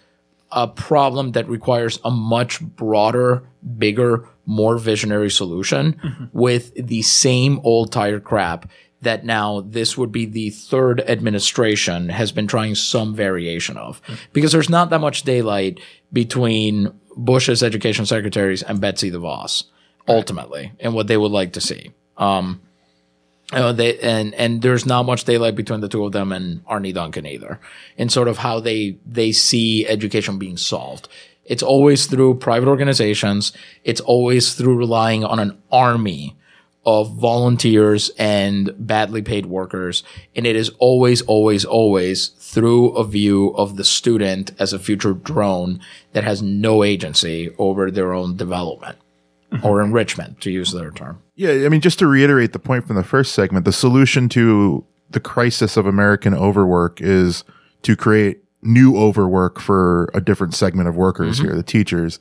[0.51, 3.43] a problem that requires a much broader,
[3.77, 8.69] bigger, more visionary solution with the same old tired crap
[9.03, 14.01] that now this would be the third administration has been trying some variation of
[14.33, 15.79] because there's not that much daylight
[16.11, 19.65] between Bush's education secretaries and Betsy DeVos
[20.07, 21.91] ultimately and what they would like to see.
[22.17, 22.61] Um,
[23.51, 26.91] know, they and and there's not much daylight between the two of them and Arne
[26.91, 27.59] Duncan either,
[27.97, 31.07] in sort of how they they see education being solved.
[31.45, 33.51] It's always through private organizations.
[33.83, 36.37] It's always through relying on an army
[36.85, 40.03] of volunteers and badly paid workers.
[40.35, 45.13] And it is always, always, always through a view of the student as a future
[45.13, 45.79] drone
[46.11, 48.97] that has no agency over their own development
[49.63, 51.21] or enrichment, to use their term.
[51.35, 54.83] Yeah, I mean, just to reiterate the point from the first segment, the solution to
[55.11, 57.43] the crisis of American overwork is
[57.83, 62.19] to create new overwork for a different segment of workers here, the teachers.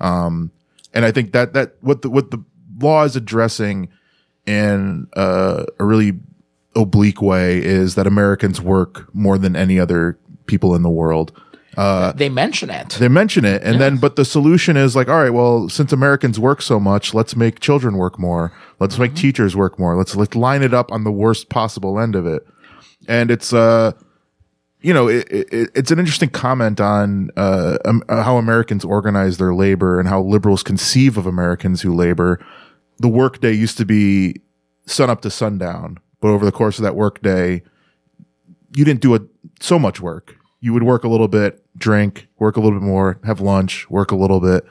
[0.00, 0.50] Um,
[0.92, 2.44] and I think that that what the what the
[2.78, 3.88] law is addressing
[4.46, 6.12] in uh, a really
[6.74, 11.32] oblique way is that Americans work more than any other people in the world.
[12.12, 12.90] they mention it.
[12.90, 16.40] They mention it, and then but the solution is like, all right, well, since Americans
[16.40, 18.50] work so much, let's make children work more.
[18.80, 19.94] Let's make teachers work more.
[19.94, 22.46] Let's let's line it up on the worst possible end of it.
[23.08, 23.92] And it's uh,
[24.80, 29.36] you know, it, it, it's an interesting comment on uh, um, uh, how Americans organize
[29.36, 32.38] their labor and how liberals conceive of Americans who labor.
[32.98, 34.40] The workday used to be
[34.86, 37.62] sun up to sundown, but over the course of that workday,
[38.74, 39.20] you didn't do a,
[39.60, 40.36] so much work.
[40.60, 44.10] You would work a little bit, drink, work a little bit more, have lunch, work
[44.10, 44.64] a little bit,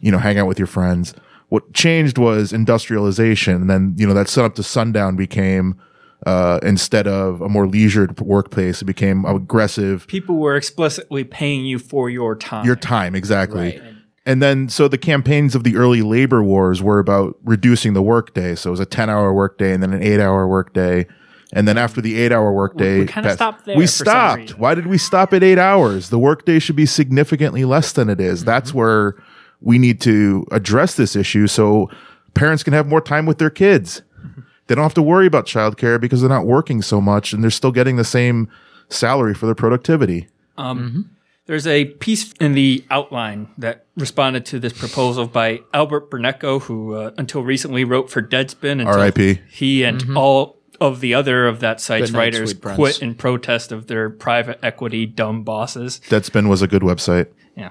[0.00, 1.14] you know, hang out with your friends.
[1.48, 3.54] What changed was industrialization.
[3.54, 5.80] And then, you know, that sun up to sundown became,
[6.24, 10.06] uh, instead of a more leisured workplace, it became aggressive.
[10.08, 12.64] People were explicitly paying you for your time.
[12.64, 13.78] Your time, exactly.
[13.78, 13.95] Right.
[14.26, 18.56] And then, so the campaigns of the early labor wars were about reducing the workday.
[18.56, 21.06] So it was a 10 hour workday and then an eight hour workday.
[21.52, 24.40] And then after the eight hour workday, we kinda stopped there we for stopped.
[24.40, 24.58] reason.
[24.58, 26.10] Why did we stop at eight hours?
[26.10, 28.44] The workday should be significantly less than it is.
[28.44, 28.78] That's Mm-hmm.
[28.78, 29.14] where
[29.60, 31.88] we need to address this issue so
[32.34, 34.02] parents can have more time with their kids.
[34.26, 34.40] Mm-hmm.
[34.66, 37.50] They don't have to worry about childcare because they're not working so much and they're
[37.52, 38.48] still getting the same
[38.88, 40.26] salary for their productivity.
[40.58, 41.00] Um, mm-hmm.
[41.46, 46.94] There's a piece in the outline that responded to this proposal by Albert Burneko, who
[46.94, 48.80] uh, until recently wrote for Deadspin.
[48.80, 49.40] Until R.I.P..
[49.48, 53.86] He and all of the other of that site's night, writers quit in protest of
[53.86, 56.00] their private equity dumb bosses.
[56.08, 57.28] Deadspin was a good website.
[57.56, 57.70] Yeah.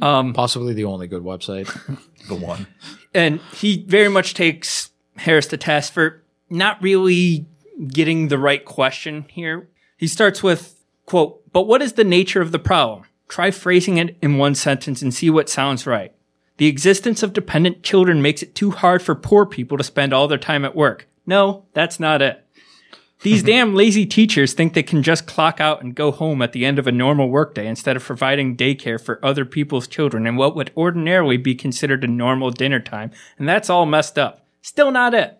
[0.00, 1.68] Possibly the only good website.
[2.28, 2.68] The one.
[3.12, 7.46] and he very much takes Harris to task for not really
[7.88, 9.68] getting the right question here.
[9.96, 13.04] He starts with, quote, but what is the nature of the problem?
[13.28, 16.12] Try phrasing it in one sentence and see what sounds right.
[16.58, 20.28] The existence of dependent children makes it too hard for poor people to spend all
[20.28, 21.08] their time at work.
[21.26, 22.44] No, that's not it.
[23.22, 26.66] These damn lazy teachers think they can just clock out and go home at the
[26.66, 30.54] end of a normal workday instead of providing daycare for other people's children in what
[30.54, 33.10] would ordinarily be considered a normal dinner time.
[33.38, 34.46] And that's all messed up.
[34.60, 35.38] Still not it.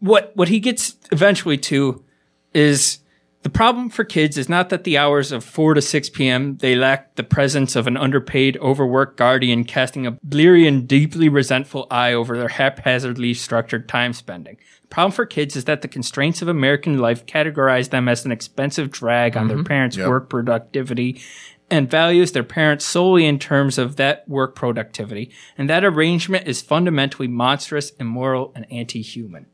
[0.00, 2.04] What what he gets eventually to
[2.52, 2.98] is
[3.42, 6.56] the problem for kids is not that the hours of 4 to 6 p.m.
[6.58, 11.88] they lack the presence of an underpaid, overworked guardian casting a bleary and deeply resentful
[11.90, 14.58] eye over their haphazardly structured time spending.
[14.82, 18.30] The problem for kids is that the constraints of American life categorize them as an
[18.30, 19.66] expensive drag on their mm-hmm.
[19.66, 20.08] parents' Yep.
[20.08, 21.20] work productivity
[21.68, 25.32] and values their parents solely in terms of that work productivity.
[25.56, 29.46] And that arrangement is fundamentally monstrous, immoral, and anti-human.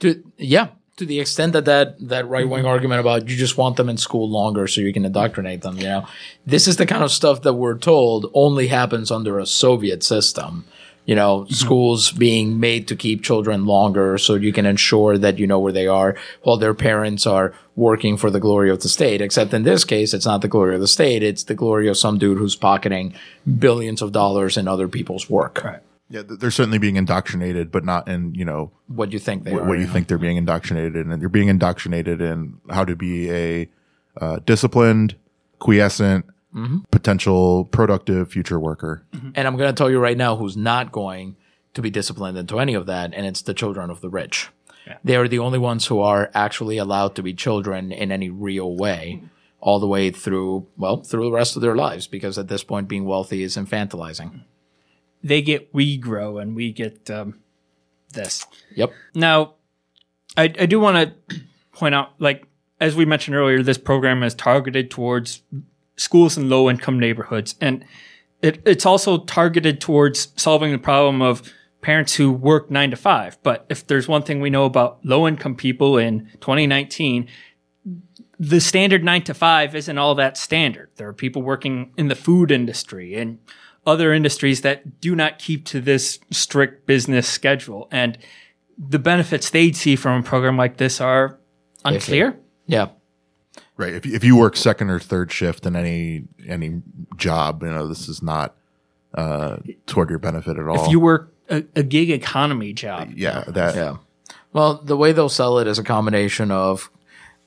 [0.00, 0.68] to yeah
[1.00, 2.68] to the extent that that that right wing mm-hmm.
[2.68, 5.84] argument about you just want them in school longer so you can indoctrinate them you
[5.84, 6.06] know?
[6.44, 10.66] This is the kind of stuff that we're told only happens under a soviet system
[11.06, 11.54] you know mm-hmm.
[11.54, 15.72] schools being made to keep children longer so you can ensure that you know where
[15.72, 19.22] they are while their parents are working for the glory of the state.
[19.22, 21.96] Except in this case it's not the glory of the state it's the glory of
[21.96, 23.14] some dude who's pocketing
[23.58, 25.64] billions of dollars in other people's work.
[25.64, 25.80] Right.
[26.10, 29.62] Yeah, they're certainly being indoctrinated, but not in, you know, what you think they what,
[29.62, 29.92] are what you know?
[29.92, 31.12] think they're being indoctrinated in.
[31.12, 33.68] And they're being indoctrinated in how to be a
[34.20, 35.14] uh, disciplined,
[35.60, 36.26] quiescent,
[36.90, 39.04] potential productive future worker.
[39.36, 41.36] And I'm going to tell you right now who's not going
[41.74, 44.48] to be disciplined into any of that, and it's the children of the rich.
[45.04, 48.74] They are the only ones who are actually allowed to be children in any real
[48.74, 49.22] way,
[49.60, 52.88] all the way through, well, through the rest of their lives, because at this point,
[52.88, 54.40] being wealthy is infantilizing.
[55.22, 57.40] They get we grow and we get um,
[58.12, 58.46] this.
[58.74, 58.92] Yep.
[59.14, 59.54] Now,
[60.36, 61.40] I, I do want to
[61.72, 62.46] point out, like,
[62.80, 65.42] as we mentioned earlier, this program is targeted towards
[65.96, 67.54] schools in low income neighborhoods.
[67.60, 67.84] And
[68.42, 71.42] it, it's also targeted towards solving the problem of
[71.82, 73.38] parents who work nine to five.
[73.42, 77.28] But if there's one thing we know about low income people in 2019,
[78.38, 80.90] the standard nine to five isn't all that standard.
[80.96, 83.38] There are people working in the food industry and
[83.86, 87.88] other industries that do not keep to this strict business schedule.
[87.90, 88.18] And
[88.78, 91.38] the benefits they'd see from a program like this are
[91.84, 92.38] unclear.
[92.66, 92.88] Yeah.
[93.76, 93.94] Right.
[93.94, 96.82] If, you- if you work second or third shift in any, any
[97.16, 98.54] job, you know, this is not,
[99.14, 100.84] uh, toward your benefit at all.
[100.84, 103.96] If you work a, a gig economy job, yeah, that, Yeah.
[104.52, 106.90] Well, the way they'll sell it is a combination of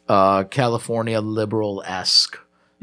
[0.09, 2.37] uh, California liberal esque,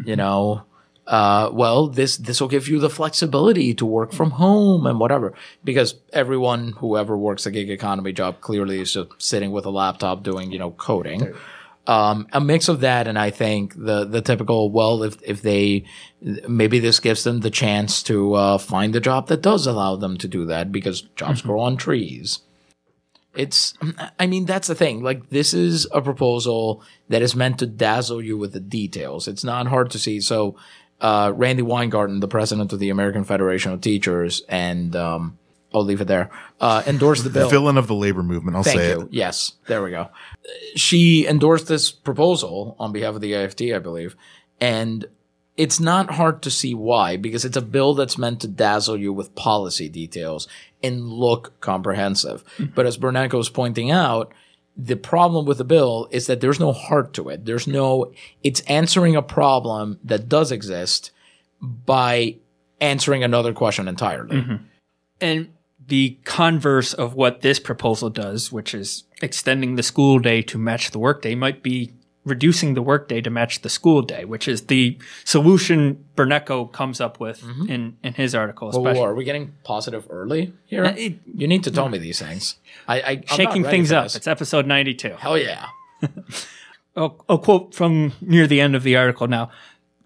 [0.04, 0.62] you know.
[1.10, 5.34] Uh, well, this this will give you the flexibility to work from home and whatever,
[5.64, 9.70] because everyone who ever works a gig economy job clearly is just sitting with a
[9.70, 11.34] laptop doing you know coding.
[11.88, 15.84] Um, a mix of that, and I think the the typical well, if if they
[16.22, 20.16] maybe this gives them the chance to uh, find a job that does allow them
[20.18, 22.38] to do that because jobs grow on trees.
[23.34, 23.74] It's
[24.18, 25.02] i mean that's the thing.
[25.02, 29.26] Like this is a proposal that is meant to dazzle you with the details.
[29.26, 30.20] It's not hard to see.
[30.20, 30.54] So
[31.00, 35.38] uh, Randi Weingarten the president of the american federation of teachers and um,
[35.74, 36.30] i'll leave it there
[36.60, 38.56] uh, endorsed the bill The villain of the labor movement.
[38.56, 39.00] I'll Thank say you.
[39.02, 39.08] it.
[39.12, 40.10] Yes, there we go.
[40.76, 44.14] She endorsed this proposal on behalf of the AFT, I believe,
[44.60, 45.06] and
[45.56, 49.12] it's not hard to see why because it's a bill that's meant to dazzle you
[49.12, 50.48] with policy details
[50.82, 52.44] and look comprehensive.
[52.74, 54.32] But as Burneko was pointing out,
[54.84, 57.44] the problem with the bill is that there's no heart to it.
[57.44, 58.12] There's no,
[58.42, 61.10] it's answering a problem that does exist
[61.60, 62.36] by
[62.80, 64.36] answering another question entirely.
[64.36, 64.64] Mm-hmm.
[65.20, 65.48] and
[65.86, 70.92] the converse of what this proposal does, which is extending the school day to match
[70.92, 71.92] the workday, might be
[72.24, 77.18] reducing the workday to match the school day, which is the solution Burneko comes up
[77.18, 80.84] with in, in his article, whoa, are we getting positive early here?
[80.84, 82.56] Uh, it- you need to tell me these things.
[82.86, 84.04] I, I I'm Shaking things up.
[84.04, 84.16] this.
[84.16, 85.14] It's episode 92.
[85.18, 85.66] Hell yeah.
[86.96, 89.50] a, a quote from near the end of the article now.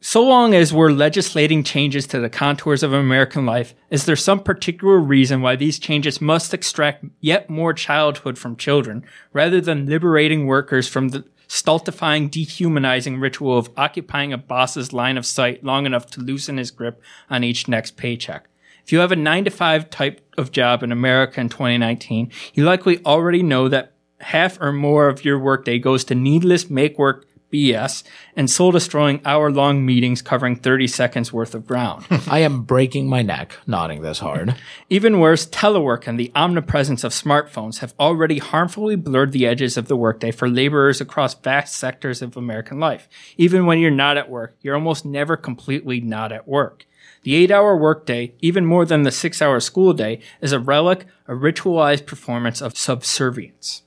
[0.00, 4.40] So long as we're legislating changes to the contours of American life, is there some
[4.40, 9.02] particular reason why these changes must extract yet more childhood from children,
[9.32, 15.26] rather than liberating workers from the stultifying, dehumanizing ritual of occupying a boss's line of
[15.26, 18.48] sight long enough to loosen his grip on each next paycheck?
[18.84, 22.64] If you have a nine to five type of job in America in 2019, you
[22.64, 27.26] likely already know that half or more of your workday goes to needless make work
[27.54, 28.02] BS
[28.34, 32.04] and soul destroying hour long meetings covering 30 seconds worth of ground.
[32.28, 34.56] I am breaking my neck nodding this hard.
[34.90, 39.86] Even worse, telework and the omnipresence of smartphones have already harmfully blurred the edges of
[39.86, 43.08] the workday for laborers across vast sectors of American life.
[43.36, 46.86] Even when you're not at work, you're almost never completely not at work.
[47.22, 51.06] The eight hour workday, even more than the six hour school day, is a relic,
[51.28, 53.82] a ritualized performance of subservience.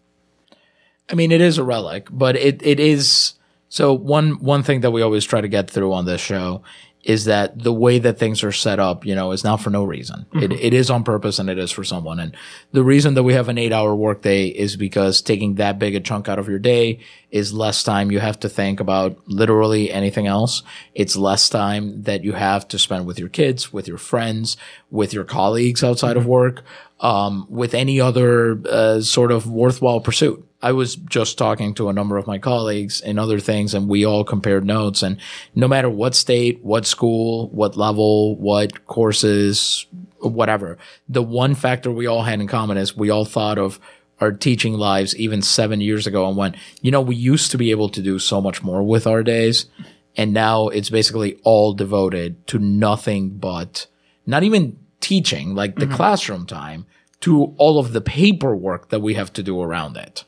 [1.09, 3.33] I mean, it is a relic, but it, it is.
[3.69, 6.63] So one, one thing that we always try to get through on this show
[7.03, 9.85] is that the way that things are set up, you know, is not for no
[9.85, 10.25] reason.
[10.33, 12.19] It, it is on purpose and it is for someone.
[12.19, 12.35] And
[12.73, 16.01] the reason that we have an eight hour workday is because taking that big a
[16.01, 16.99] chunk out of your day
[17.31, 20.63] is less time you have to think about literally anything else.
[20.95, 24.57] It's less time that you have to spend with your kids, with your friends,
[24.91, 26.63] with your colleagues outside of work,
[26.99, 30.46] um, with any other uh, sort of worthwhile pursuit.
[30.61, 34.05] I was just talking to a number of my colleagues and other things, and we
[34.05, 35.03] all compared notes.
[35.03, 35.17] And
[35.53, 39.85] no matter what state, what school, what level, what courses,
[40.19, 40.77] whatever,
[41.07, 43.79] the one factor we all had in common is we all thought of
[44.19, 47.69] our teaching lives even seven years ago and went, you know, we used to be
[47.69, 49.67] able to do so much more with our days.
[50.15, 53.85] And now it's basically all devoted to nothing but
[54.25, 55.95] not even teaching, like the mm-hmm.
[55.95, 56.87] classroom time,
[57.19, 60.23] to all of the paperwork that we have to do around it.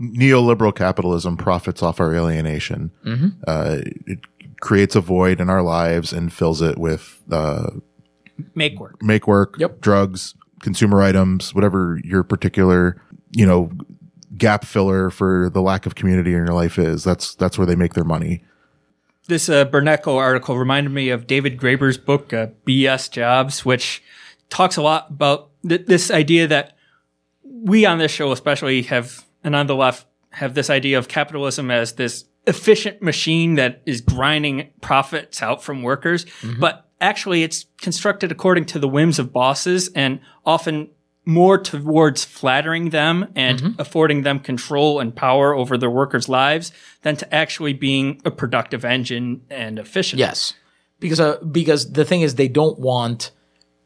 [0.00, 2.90] Neoliberal capitalism profits off our alienation.
[3.04, 3.28] Mm-hmm.
[3.46, 4.18] Uh, it
[4.60, 7.70] creates a void in our lives and fills it with uh,
[8.54, 9.00] Make work.
[9.02, 9.80] make work, Yep.
[9.80, 13.00] drugs, consumer items, whatever your particular,
[13.32, 13.70] you know,
[14.36, 17.04] gap filler for the lack of community in your life is.
[17.04, 18.42] That's that's where they make their money.
[19.28, 24.02] This uh, article reminded me of David Graeber's book, uh, BS Jobs, which
[24.50, 26.76] talks a lot about th- this idea that
[27.42, 31.70] we on this show, especially, have, and on the left, have this idea of capitalism
[31.70, 36.26] as this efficient machine that is grinding profits out from workers.
[36.58, 40.90] But actually, it's constructed according to the whims of bosses and often
[41.26, 46.72] more towards flattering them and affording them control and power over their workers' lives
[47.02, 50.18] than to actually being a productive engine and efficient.
[50.18, 50.54] Yes,
[51.00, 53.30] because uh, because the thing is, they don't want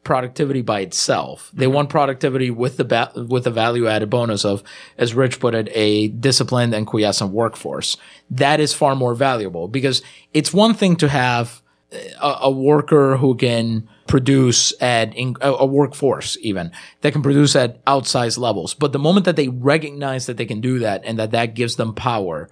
[0.04, 1.50] productivity by itself.
[1.52, 1.74] They mm-hmm.
[1.74, 4.62] want productivity with the ba- with the value added bonus of,
[4.96, 7.96] as Rich put it, a disciplined and quiescent workforce.
[8.30, 13.34] That is far more valuable because it's one thing to have a, a worker who
[13.34, 16.72] can produce at in, a, a workforce even
[17.02, 18.74] that can produce at outsized levels.
[18.74, 21.76] But the moment that they recognize that they can do that and that that gives
[21.76, 22.48] them power,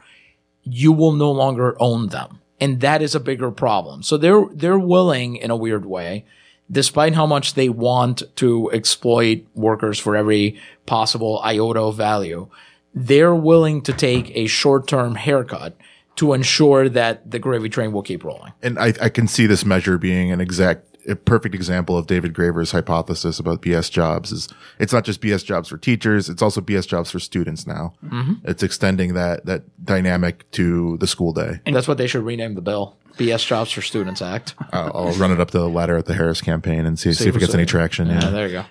[0.63, 2.41] you will no longer own them.
[2.61, 4.03] And that is a bigger problem.
[4.03, 6.25] So they're, they're willing in a weird way,
[6.71, 12.49] despite how much they want to exploit workers for every possible iota of value,
[12.95, 15.77] they're willing to take a short-term haircut
[16.17, 18.53] to ensure that the gravy train will keep rolling.
[18.63, 22.33] And I, I can see this measure being an exact, a perfect example of David
[22.35, 24.33] Graeber's hypothesis about BS jobs.
[24.33, 24.49] Is
[24.79, 27.95] it's not just BS jobs for teachers; it's also BS jobs for students now.
[28.45, 31.61] It's extending that that dynamic to the school day.
[31.67, 32.97] And that's what they should rename the bill.
[33.17, 34.55] BS Jobs for Students Act.
[34.73, 37.35] I'll, I'll run it up the ladder at the Harris campaign and see, see if
[37.37, 38.09] it gets any traction.
[38.09, 38.31] Yeah, Yeah.
[38.31, 38.65] there you go.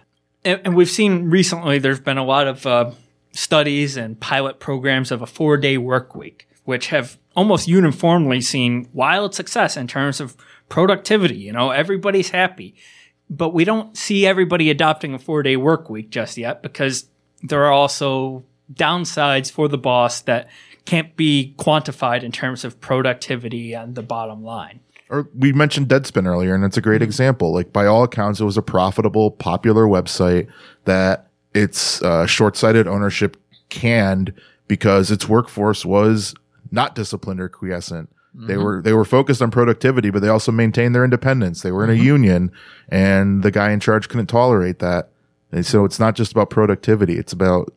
[0.44, 2.92] and, and we've seen recently there's been a lot of uh,
[3.32, 8.88] studies and pilot programs of a four day work week, which have almost uniformly seen
[8.94, 10.38] wild success in terms of
[10.70, 11.38] productivity.
[11.38, 12.76] You know, everybody's happy,
[13.30, 17.08] but we don't see everybody adopting a four day work week just yet because
[17.42, 18.44] there are also
[18.74, 20.48] downsides for the boss that
[20.86, 24.80] can't be quantified in terms of productivity and the bottom line.
[25.10, 27.54] or we mentioned Deadspin earlier, and it's a great example.
[27.54, 30.48] Like by all accounts, it was a profitable, popular website
[30.86, 33.38] that its uh, short-sighted ownership
[33.70, 34.34] canned
[34.68, 36.36] because its workforce was
[36.72, 38.10] not disciplined or quiescent.
[38.38, 38.64] They mm-hmm.
[38.64, 41.62] were they were focused on productivity, but they also maintained their independence.
[41.62, 42.04] They were in a mm-hmm.
[42.04, 42.52] union,
[42.90, 45.10] and the guy in charge couldn't tolerate that.
[45.52, 47.74] And so it's not just about productivity; it's about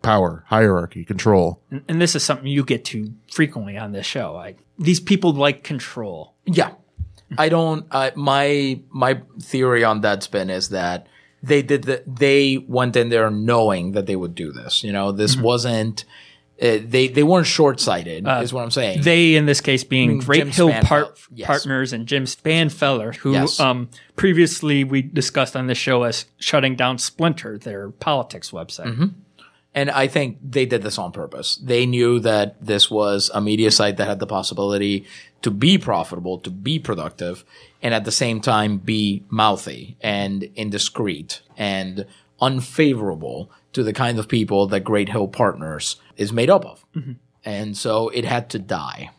[0.00, 1.60] power, hierarchy, control.
[1.70, 4.36] And, and this is something you get to frequently on this show.
[4.36, 6.34] I, these people like control.
[6.46, 6.70] Yeah.
[6.70, 7.34] Mm-hmm.
[7.36, 7.86] I don't.
[7.90, 11.08] Uh, my my theory on Deadspin is that
[11.42, 14.82] they did the, they went in there knowing that they would do this.
[14.82, 16.04] You know, this wasn't.
[16.60, 18.26] Uh, they they weren't short sighted.
[18.28, 19.00] is what I'm saying.
[19.02, 20.84] They, in this case, being Great Jim Hill Spanfeller.
[20.84, 21.46] Part- Yes.
[21.46, 23.58] Partners and Jim Spanfeller, who Yes.
[23.60, 28.86] um, previously we discussed on the show as shutting down Splinter, their politics website.
[28.88, 29.06] Mm-hmm.
[29.72, 31.56] And I think they did this on purpose.
[31.62, 35.06] They knew that this was a media site that had the possibility
[35.42, 37.44] to be profitable, to be productive,
[37.80, 42.04] and at the same time be mouthy and indiscreet and
[42.40, 46.84] unfavorable to the kind of people that Great Hill Partners is made up of.
[46.94, 47.12] Mm-hmm.
[47.44, 49.10] And so it had to die.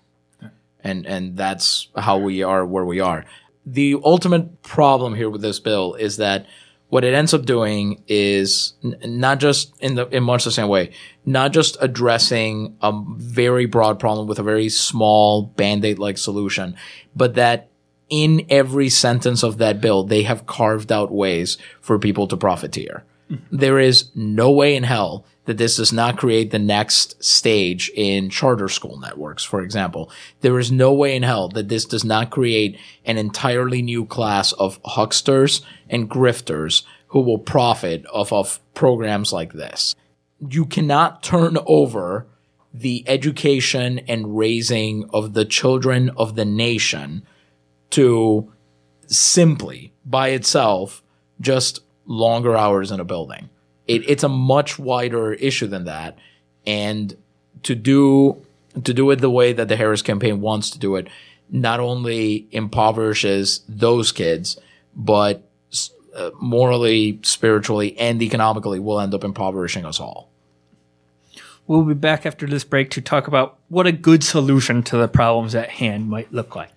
[0.84, 3.26] And and that's how we are where we are.
[3.66, 6.47] The ultimate problem here with this bill is that
[6.89, 10.68] what it ends up doing is n- not just in the in much the same
[10.68, 10.91] way,
[11.26, 16.76] not just addressing a very broad problem with a very small band-aid like solution,
[17.16, 17.70] but that
[18.10, 23.06] in every sentence of that bill, they have carved out ways for people to profiteer.
[23.52, 28.30] There is no way in hell that this does not create the next stage in
[28.30, 30.12] charter school networks, for example.
[30.42, 34.52] There is no way in hell that this does not create an entirely new class
[34.54, 39.96] of hucksters and grifters who will profit off of programs like this.
[40.48, 42.28] You cannot turn over
[42.74, 47.24] the education and raising of the children of the nation
[47.90, 48.52] to
[49.08, 51.04] simply by itself
[51.42, 53.49] just longer hours in a building.
[53.88, 56.18] It, it's a much wider issue than that,
[56.66, 57.16] and
[57.64, 58.45] to do
[58.84, 61.08] to do it the way that the Harris campaign wants to do it,
[61.49, 64.58] not only impoverishes those kids,
[64.95, 65.43] but
[66.16, 70.30] uh, morally, spiritually, and economically will end up impoverishing us all.
[71.68, 75.08] We'll be back after this break to talk about what a good solution to the
[75.08, 76.72] problems at hand might look like.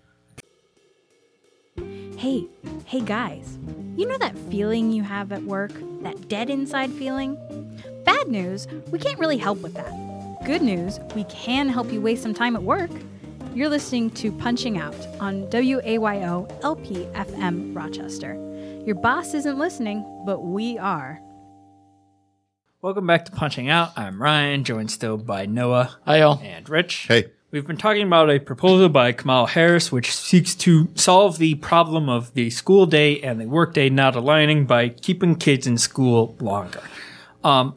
[2.16, 2.46] Hey,
[2.86, 3.58] hey guys,
[3.96, 5.72] you know that feeling you have at work?
[6.02, 7.36] That dead inside feeling?
[8.04, 9.92] Bad news, we can't really help with that.
[10.46, 12.90] Good news, we can help you waste some time at work.
[13.54, 18.34] You're listening to Punching Out on WAYO LP FM Rochester.
[18.86, 21.20] Your boss isn't listening, but we are.
[22.82, 23.96] Welcome back to Punching Out.
[23.96, 26.40] I'm Ryan, joined still by Noah Hi, all.
[26.42, 27.06] and Rich.
[27.08, 31.54] Hey, We've been talking about a proposal by Kamala Harris which seeks to solve the
[31.54, 36.36] problem of the school day and the workday not aligning by keeping kids in school
[36.40, 36.82] longer.
[37.44, 37.76] Um,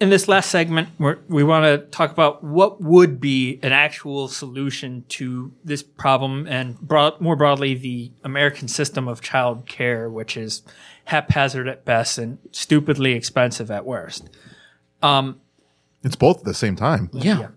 [0.00, 4.28] in this last segment, we're, we want to talk about what would be an actual
[4.28, 10.38] solution to this problem and broad, more broadly, the American system of child care, which
[10.38, 10.62] is
[11.04, 14.30] haphazard at best and stupidly expensive at worst.
[16.02, 17.10] it's both at the same time.
[17.12, 17.48] Yeah.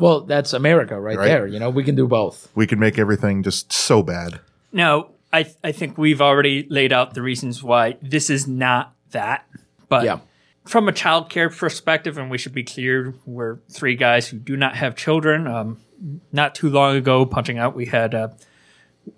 [0.00, 1.26] Well, that's America right, Right.
[1.28, 1.46] there.
[1.46, 2.48] You know, we can do both.
[2.54, 4.40] We can make everything just so bad.
[4.72, 9.44] Now, I I think we've already laid out the reasons why this is not that.
[9.88, 10.18] But Yeah.
[10.64, 14.56] from a child care perspective, and we should be clear, we're three guys who do
[14.56, 15.46] not have children.
[15.46, 15.78] Um,
[16.32, 18.28] not too long ago, punching out, we had uh,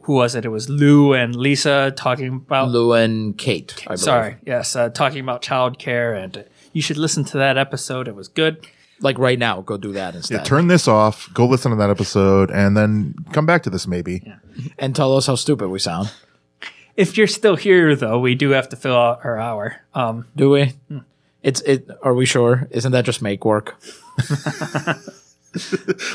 [0.02, 0.44] who was it?
[0.44, 2.70] It was Lou and Lisa talking about.
[2.70, 3.74] Lou and Kate.
[3.82, 3.98] I believe.
[4.00, 8.08] Sorry, yes, uh, talking about child care, and uh, you should listen to that episode.
[8.08, 8.66] It was good.
[9.00, 10.36] Like right now, go do that instead.
[10.38, 13.86] Yeah, turn this off, go listen to that episode, and then come back to this
[13.86, 14.22] maybe.
[14.78, 16.12] and tell us how stupid we sound.
[16.96, 19.76] If you're still here, though, we do have to fill out our hour.
[19.94, 20.74] Um, Do we?
[21.42, 21.88] It's it.
[22.02, 22.68] Are we sure?
[22.70, 23.82] Isn't that just make work?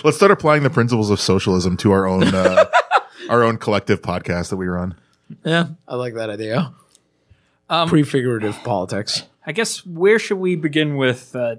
[0.03, 2.65] Let's start applying the principles of socialism to our own uh,
[3.30, 4.95] our own collective podcast that we run.
[5.43, 6.73] Yeah, I like that idea.
[7.69, 9.23] Prefigurative politics.
[9.45, 11.57] I guess where should we begin with uh,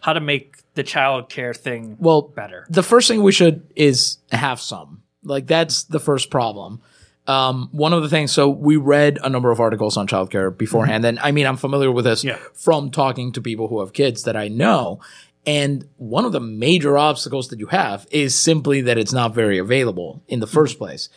[0.00, 2.66] how to make the child care thing Well, better?
[2.70, 5.02] the first thing we should is have some.
[5.24, 6.80] Like that's the first problem.
[7.26, 11.04] Um, one of the things, so we read a number of articles on childcare beforehand,
[11.04, 12.38] and I mean, I'm familiar with this Yeah.
[12.54, 15.00] from talking to people who have kids that I know.
[15.46, 19.58] And one of the major obstacles that you have is simply that it's not very
[19.58, 21.08] available in the first place.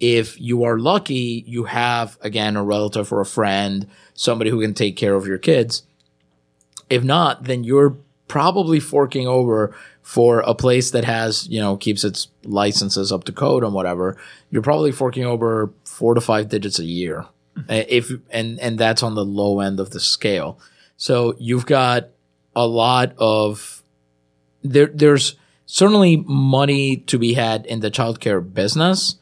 [0.00, 4.74] If you are lucky, you have, again, a relative or a friend, somebody who can
[4.74, 5.82] take care of your kids.
[6.88, 7.96] If not, then you're
[8.30, 13.32] probably forking over for a place that has, you know, keeps its licenses up to
[13.32, 14.16] code and whatever.
[14.50, 17.26] You're probably forking over four to five digits a year.
[17.68, 20.58] Uh, If, and, and that's on the low end of the scale.
[20.96, 22.10] So you've got
[22.54, 23.82] a lot of,
[24.62, 25.34] there, there's
[25.66, 29.16] certainly money to be had in the childcare business,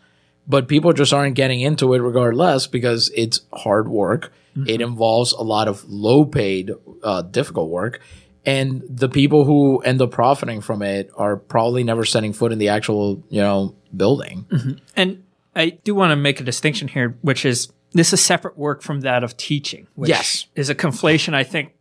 [0.46, 4.32] but people just aren't getting into it regardless because it's hard work.
[4.66, 6.72] It involves a lot of low paid,
[7.04, 8.00] uh, difficult work.
[8.49, 12.59] And the people who end up profiting from it are probably never setting foot in
[12.59, 14.46] the actual you know building.
[14.51, 14.72] Mm-hmm.
[14.96, 15.22] And
[15.55, 19.01] I do want to make a distinction here, which is this is separate work from
[19.01, 20.46] that of teaching, which Yes.
[20.55, 21.72] is a conflation I think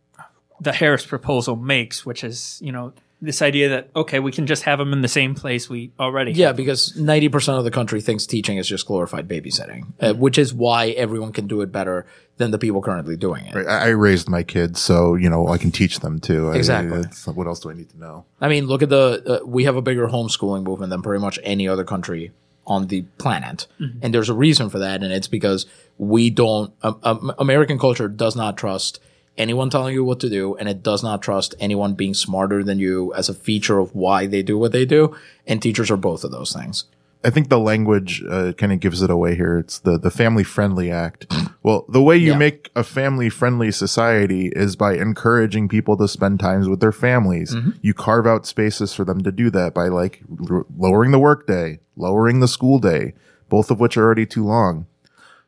[0.60, 4.62] the Harris proposal makes, which is, you know, this idea that, okay, we can just
[4.62, 8.00] have them in the same place we already Yeah, because ninety percent of the country
[8.00, 12.06] thinks teaching is just glorified babysitting, uh, which is why everyone can do it better
[12.36, 13.56] than the people currently doing it.
[13.66, 16.50] I, I raised my kids, so you know I can teach them too.
[16.52, 17.00] Exactly.
[17.00, 18.24] it's- what else do I need to know?
[18.40, 21.38] I mean, look at the uh, we have a bigger homeschooling movement than pretty much
[21.42, 22.30] any other country
[22.66, 23.66] on the planet,
[24.02, 25.66] and there's a reason for that, and it's because
[25.96, 26.72] we don't.
[26.82, 29.00] Um, um, American culture does not trust
[29.38, 32.78] anyone telling you what to do, and it does not trust anyone being smarter than
[32.78, 35.16] you as a feature of why they do what they do.
[35.46, 36.84] And teachers are both of those things.
[37.24, 39.58] I think the language uh, kind of gives it away here.
[39.58, 41.26] It's the the family friendly act.
[41.64, 42.38] Well, the way you Yeah.
[42.38, 47.56] make a family friendly society is by encouraging people to spend times with their families.
[47.82, 51.80] You carve out spaces for them to do that by like r- lowering the workday,
[51.96, 53.14] lowering the school day,
[53.48, 54.86] both of which are already too long.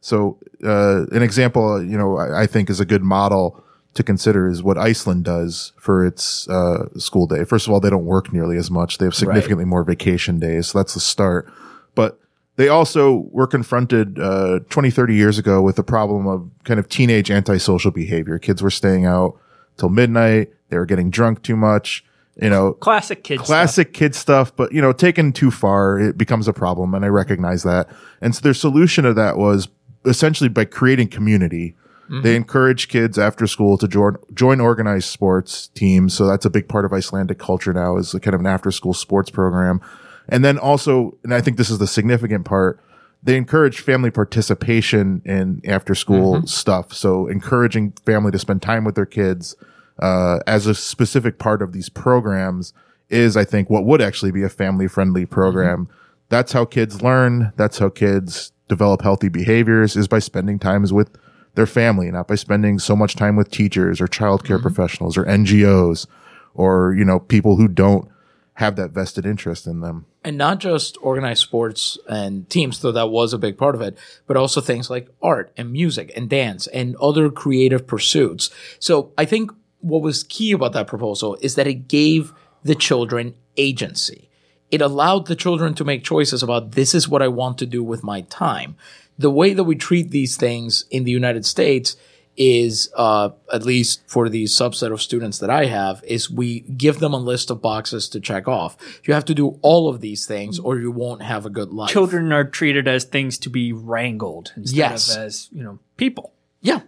[0.00, 3.62] So, uh, an example, you know, I, I think is a good model
[3.94, 7.44] to consider is what Iceland does for its uh, school day.
[7.44, 8.98] First of all, they don't work nearly as much.
[8.98, 10.68] They have significantly more vacation days.
[10.68, 11.52] So that's the start.
[11.94, 12.18] But
[12.56, 16.88] they also were confronted uh, 20, 30 years ago with the problem of kind of
[16.88, 18.38] teenage antisocial behavior.
[18.38, 19.36] Kids were staying out
[19.76, 20.52] till midnight.
[20.68, 22.04] They were getting drunk too much.
[22.40, 23.42] You know, Classic kids.
[23.42, 27.08] classic kid stuff, but you know, taken too far, it becomes a problem, and I
[27.08, 27.88] recognize that.
[28.22, 29.68] And so their solution to that was
[30.06, 31.76] essentially by creating community.
[32.10, 32.22] Mm-hmm.
[32.22, 36.12] They encourage kids after school to join join organized sports teams.
[36.12, 38.72] So that's a big part of Icelandic culture now is a kind of an after
[38.72, 39.80] school sports program.
[40.28, 42.80] And then also, and I think this is the significant part,
[43.22, 46.46] they encourage family participation in after school mm-hmm.
[46.46, 46.92] stuff.
[46.92, 49.54] So encouraging family to spend time with their kids
[50.00, 52.72] uh, as a specific part of these programs
[53.08, 55.86] is, I think, what would actually be a family friendly program.
[55.86, 55.94] Mm-hmm.
[56.28, 57.52] That's how kids learn.
[57.56, 61.10] That's how kids develop healthy behaviors is by spending times with
[61.54, 64.62] their family, not by spending so much time with teachers or childcare mm-hmm.
[64.62, 66.06] professionals or NGOs
[66.54, 68.08] or, you know, people who don't
[68.54, 70.06] have that vested interest in them.
[70.22, 73.96] and not just organized sports and teams, though that was a big part of it,
[74.26, 78.50] but also things like art and music and dance and other creative pursuits.
[78.78, 83.34] So I think what was key about that proposal is that it gave the children
[83.56, 84.28] agency.
[84.70, 87.82] It allowed the children to make choices about this is what I want to do
[87.82, 88.76] with my time.
[89.20, 91.96] The way that we treat these things in the United States
[92.36, 97.00] is, uh, at least for the subset of students that I have, is we give
[97.00, 98.76] them a list of boxes to check off.
[99.04, 101.90] You have to do all of these things or you won't have a good life.
[101.90, 105.14] Children are treated as things to be wrangled instead Yes.
[105.16, 106.32] of as, you know, people.
[106.62, 106.80] Yeah.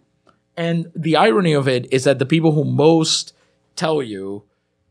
[0.56, 3.34] And the irony of it is that the people who most
[3.76, 4.44] tell you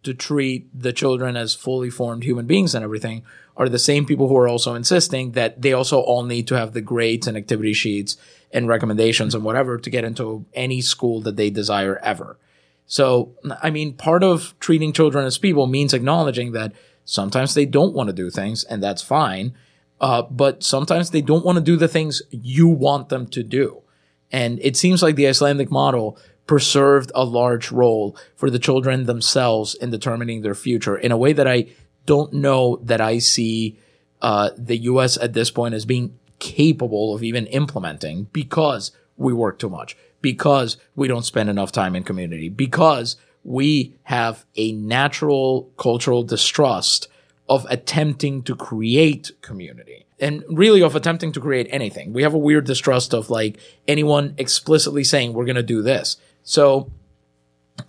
[0.03, 3.23] to treat the children as fully formed human beings and everything
[3.61, 6.73] are the same people who are also insisting that they also all need to have
[6.73, 8.17] the grades and activity sheets
[8.51, 12.39] and recommendations and whatever to get into any school that they desire ever.
[12.87, 16.73] So, I mean, part of treating children as people means acknowledging that
[17.05, 19.53] sometimes they don't want to do things, and that's fine.
[19.99, 23.83] Uh, but sometimes they don't want to do the things you want them to do.
[24.31, 29.75] And it seems like the Icelandic model preserved a large role for the children themselves
[29.75, 31.67] in determining their future in a way that I
[32.05, 33.77] don't know that I see
[34.21, 39.59] uh, the US at this point as being capable of even implementing because we work
[39.59, 45.71] too much, because we don't spend enough time in community, because we have a natural
[45.77, 47.07] cultural distrust
[47.49, 52.13] of attempting to create community and really of attempting to create anything.
[52.13, 56.17] We have a weird distrust of like anyone explicitly saying we're going to do this.
[56.43, 56.91] So,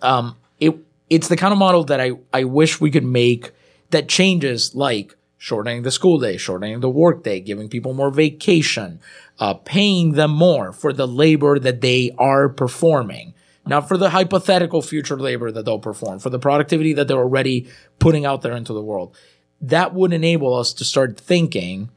[0.01, 0.75] um, it,
[1.09, 3.51] it's the kind of model that I, I wish we could make
[3.93, 8.99] that changes like shortening the school day, shortening the work day, giving people more vacation,
[9.39, 13.33] uh, paying them more for the labor that they are performing.
[13.65, 17.69] Not for the hypothetical future labor that they'll perform, for the productivity that they're already
[17.99, 19.15] putting out there into the world.
[19.61, 21.89] That would enable us to start thinking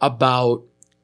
[0.00, 0.62] about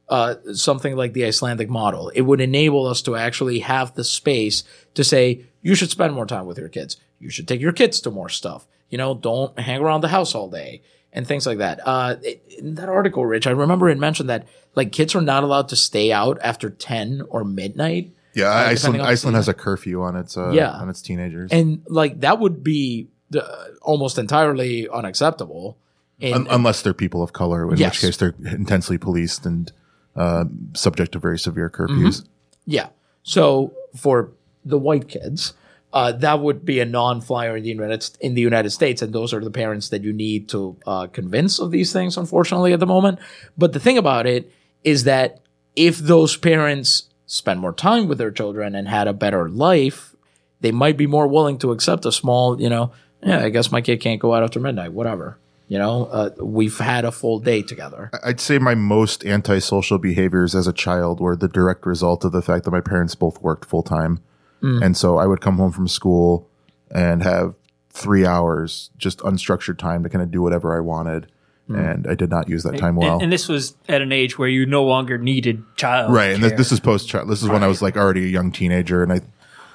[0.09, 2.11] uh, something like the Icelandic model.
[2.11, 6.27] It would enable us to actually have the space to say, you should spend more
[6.27, 6.97] time with your kids.
[7.19, 8.67] You should take your kids to more stuff.
[8.91, 10.83] You know, don't hang around the house all day
[11.13, 11.81] and things like that.
[11.85, 12.17] Uh,
[12.59, 15.77] in that article, Rich, I remember it mentioned that like kids are not allowed to
[15.77, 18.13] stay out after 10 or midnight.
[18.35, 20.71] Yeah, Uh, Iceland, depending on the Iceland has a curfew on its uh, Yeah.
[20.71, 21.51] on its teenagers.
[21.53, 23.41] And like that would be uh,
[23.83, 25.79] almost entirely unacceptable.
[26.21, 27.95] In, Un- unless they're people of color, in Yes.
[27.95, 29.73] which case they're intensely policed and
[30.15, 32.25] uh, subject to very severe curfews.
[32.67, 32.89] Yeah.
[33.23, 34.31] So for
[34.65, 35.53] the white kids,
[35.93, 39.33] uh, that would be a non-flyer in the United in the United States, and those
[39.33, 42.17] are the parents that you need to uh, convince of these things.
[42.17, 43.19] Unfortunately, at the moment,
[43.57, 44.51] but the thing about it
[44.85, 45.41] is that
[45.75, 50.15] if those parents spend more time with their children and had a better life,
[50.61, 53.81] they might be more willing to accept a small, you know, yeah, I guess my
[53.81, 55.39] kid can't go out after midnight, whatever.
[55.69, 58.11] You know, uh, we've had a full day together.
[58.25, 62.43] I'd say my most antisocial behaviors as a child were the direct result of the
[62.43, 64.21] fact that my parents both worked full time.
[64.63, 66.49] And so I would come home from school
[66.91, 67.55] and have
[67.91, 71.29] three hours just unstructured time to kind of do whatever I wanted.
[71.69, 73.15] And I did not use that time well.
[73.15, 76.13] and, and this was at an age where you no longer needed child.
[76.13, 76.33] right.
[76.33, 77.29] And this, this is post child.
[77.29, 79.03] This is when I was like already a young teenager.
[79.03, 79.21] And I,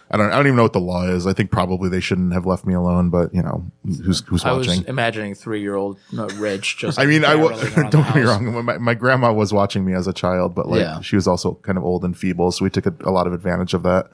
[0.09, 1.27] I don't, I don't even know what the law is.
[1.27, 4.51] I think probably they shouldn't have left me alone, but you know, who's, who's I
[4.53, 4.85] was watching?
[4.87, 6.97] imagining three-year-old uh, Rich just.
[6.99, 8.65] I mean, I w- barreling don't the get me wrong.
[8.65, 11.01] My, my grandma was watching me as a child, but like Yeah.
[11.01, 13.33] she was also kind of old and feeble, so we took a, a lot of
[13.33, 14.09] advantage of that.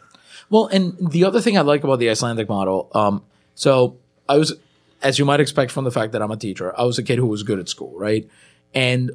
[0.49, 3.23] Well, and the other thing I like about the Icelandic model, um,
[3.55, 3.97] so
[4.29, 4.53] I was,
[5.01, 7.19] as you might expect from the fact that I'm a teacher, I was a kid
[7.19, 8.27] who was good at school, right?
[8.73, 9.11] And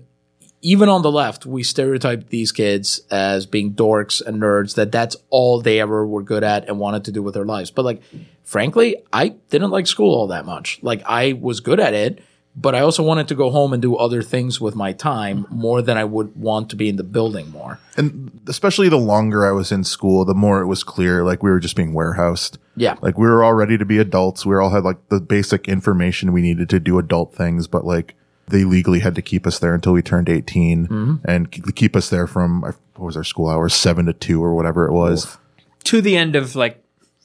[0.60, 5.16] even on the left, we stereotyped these kids as being dorks and nerds, that that's
[5.30, 7.70] all they ever were good at and wanted to do with their lives.
[7.70, 8.02] But like,
[8.44, 10.78] frankly, I didn't like school all that much.
[10.82, 12.22] Like, I was good at it,
[12.54, 15.80] but I also wanted to go home and do other things with my time more
[15.80, 17.78] than I would want to be in the building more.
[17.96, 21.50] And especially the longer I was in school, the more it was clear like we
[21.50, 22.58] were just being warehoused.
[22.76, 22.96] Yeah.
[23.00, 24.44] Like we were all ready to be adults.
[24.44, 28.16] We all had like the basic information we needed to do adult things, but like
[28.48, 31.14] they legally had to keep us there until we turned 18 mm-hmm.
[31.24, 33.72] and keep us there from, what was our school hours?
[33.72, 35.38] Seven to two or whatever it was.
[35.84, 36.81] to the end of like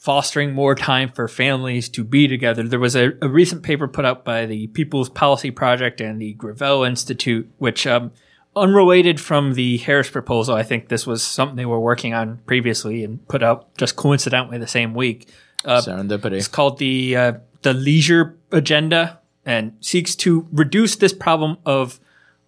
[0.08, 2.64] fostering more time for families to be together.
[2.64, 6.32] There was a, a recent paper put out by the People's Policy Project and the
[6.32, 8.14] Gravel Institute, which, um,
[8.56, 13.04] unrelated from the Harris proposal, I think this was something they were working on previously
[13.04, 15.28] and put out just coincidentally the same week.
[15.66, 16.38] Uh, Serendipity.
[16.38, 17.34] It's called the uh,
[17.64, 22.00] the Leisure Agenda and seeks to reduce this problem of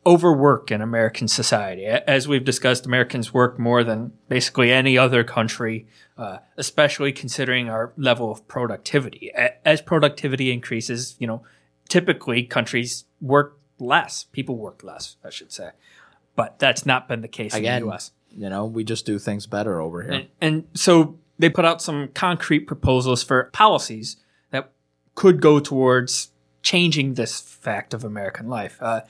[0.09, 1.85] overwork in American society.
[1.85, 5.85] As we've discussed, Americans work more than basically any other country,
[6.17, 9.31] uh, especially considering our level of productivity.
[9.63, 11.43] As productivity increases, you know,
[11.89, 14.23] typically countries work less.
[14.23, 15.69] People work less, I should say.
[16.35, 18.11] But that's not been the case in the U.S.
[18.35, 20.11] you know, we just do things better over here.
[20.11, 24.17] And, and so they put out some concrete proposals for policies
[24.49, 24.71] that
[25.13, 26.31] could go towards
[26.63, 28.77] changing this fact of American life.
[28.81, 29.01] Uh,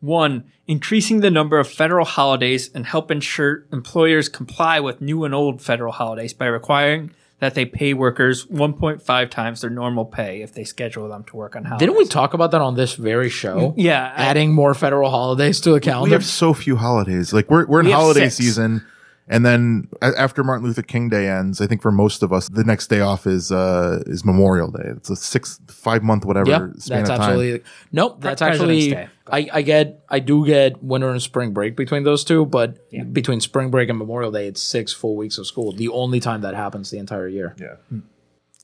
[0.00, 5.34] one, increasing the number of federal holidays and help ensure employers comply with new and
[5.34, 10.52] old federal holidays by requiring that they pay workers 1.5 times their normal pay if
[10.54, 11.86] they schedule them to work on holidays.
[11.86, 13.74] Didn't we talk about that on this very show?
[13.76, 16.10] Yeah, I- Adding more federal holidays to the calendar.
[16.10, 17.32] We have so few holidays.
[17.32, 18.84] Like we're, we're in We holiday season.
[19.30, 22.64] And then after Martin Luther King Day ends, I think for most of us, the
[22.64, 24.84] next day off is, uh, is Memorial Day.
[24.86, 27.30] It's a six, five month, whatever Yep, span that's of time.
[27.30, 27.62] absolutely
[27.92, 28.20] nope.
[28.20, 32.24] That's President's actually I, I get I do get winter and spring break between those
[32.24, 32.78] two, but
[33.12, 35.72] between spring break and Memorial Day, it's six full weeks of school.
[35.72, 37.54] The only time that happens the entire year.
[37.58, 37.76] Yeah.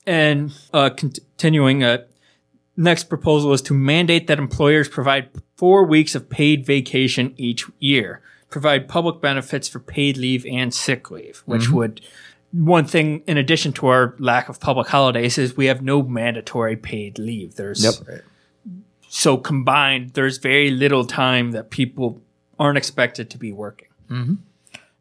[0.07, 1.99] And uh, continuing, uh,
[2.77, 8.21] next proposal is to mandate that employers provide four weeks of paid vacation each year,
[8.55, 11.75] provide public benefits for paid leave and sick leave, which mm-hmm.
[11.75, 12.01] would.
[12.53, 16.77] One thing, in addition to our lack of public holidays, is we have no mandatory
[16.77, 17.55] paid leave.
[17.55, 18.21] There's Yep.
[19.09, 22.21] so combined, there's very little time that people
[22.57, 23.89] aren't expected to be working.
[24.09, 24.35] Mm-hmm.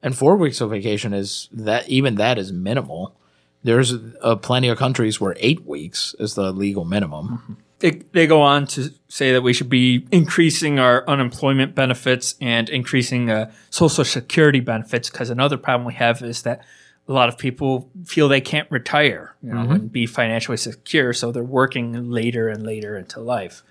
[0.03, 3.15] And four weeks of vacation is that even that is minimal.
[3.63, 7.29] There's uh, plenty of countries where eight weeks is the legal minimum.
[7.29, 7.53] Mm-hmm.
[7.85, 12.71] They, they go on to say that we should be increasing our unemployment benefits and
[12.71, 16.65] increasing uh, social security benefits because another problem we have is that
[17.07, 21.31] a lot of people feel they can't retire you know, and be financially secure, so
[21.31, 23.63] they're working later and later into life.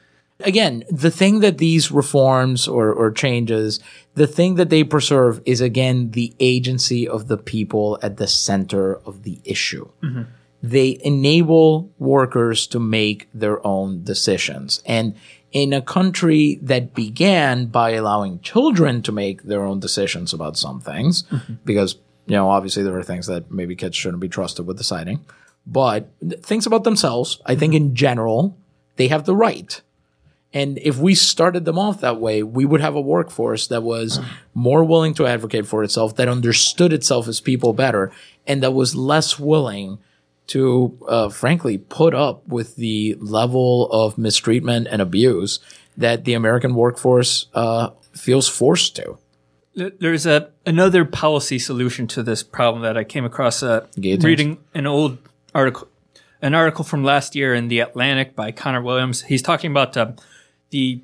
[0.42, 3.80] again, the thing that these reforms or, or changes,
[4.14, 8.98] the thing that they preserve is again the agency of the people at the center
[9.08, 9.90] of the issue.
[10.64, 14.82] They enable workers to make their own decisions.
[14.86, 15.16] And
[15.52, 20.80] in a country that began by allowing children to make their own decisions about some
[20.80, 21.56] things, mm-hmm.
[21.66, 21.96] because,
[22.26, 25.24] you know, obviously there are things that maybe kids shouldn't be trusted with deciding,
[25.68, 26.10] but
[26.42, 28.58] things about themselves, I think in general,
[28.96, 29.80] they have the right.
[30.54, 34.20] And if we started them off that way, we would have a workforce that was
[34.54, 38.12] more willing to advocate for itself, that understood itself as people better,
[38.48, 40.00] and that was less willing
[40.48, 45.60] to, uh, frankly, put up with the level of mistreatment and abuse
[45.98, 49.18] that the American workforce uh, feels forced to.
[49.76, 54.86] There's a another policy solution to this problem that I came across uh, reading an
[54.86, 55.18] old
[55.56, 55.88] article
[56.44, 59.24] an article from last year in the Atlantic by Conor Williams.
[59.24, 60.12] He's talking about uh,
[60.70, 61.02] the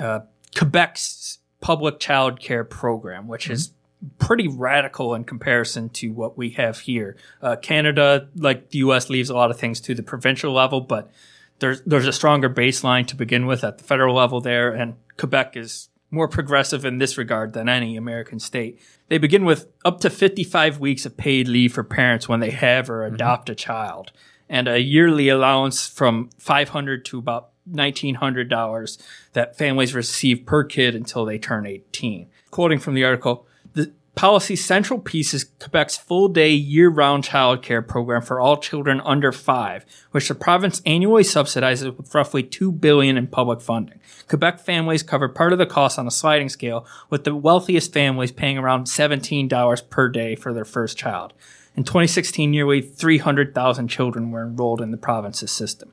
[0.00, 0.20] uh,
[0.56, 3.72] Quebec's public child care program, which is
[4.18, 7.16] pretty radical in comparison to what we have here.
[7.40, 11.10] Uh, Canada, like the U.S., leaves a lot of things to the provincial level, but
[11.58, 15.56] there's there's a stronger baseline to begin with at the federal level there, and Quebec
[15.56, 18.80] is more progressive in this regard than any American state.
[19.08, 22.88] They begin with up to 55 weeks of paid leave for parents when they have
[22.88, 24.12] or adopt a child,
[24.48, 31.24] and a yearly allowance from 500 to about $1,900 that families receive per kid until
[31.24, 32.28] they turn 18.
[32.50, 37.86] Quoting from the article, the policy's central piece is Quebec's full day year round childcare
[37.86, 43.16] program for all children under five, which the province annually subsidizes with roughly two billion
[43.16, 44.00] in public funding.
[44.28, 48.32] Quebec families cover part of the cost on a sliding scale, with the wealthiest families
[48.32, 51.32] paying around $17 per day for their first child.
[51.76, 55.92] In 2016, nearly 300,000 children were enrolled in the province's system.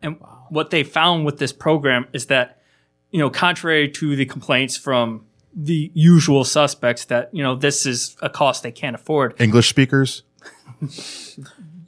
[0.00, 0.20] And
[0.50, 2.62] what they found with this program is that,
[3.10, 5.25] you know, contrary to the complaints from
[5.56, 10.22] the usual suspects that, you know, this is a cost they can't afford, English speakers.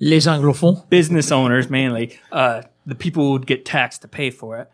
[0.01, 0.89] Les anglophones.
[0.89, 4.71] business owners mainly, uh, the people who would get taxed to pay for it,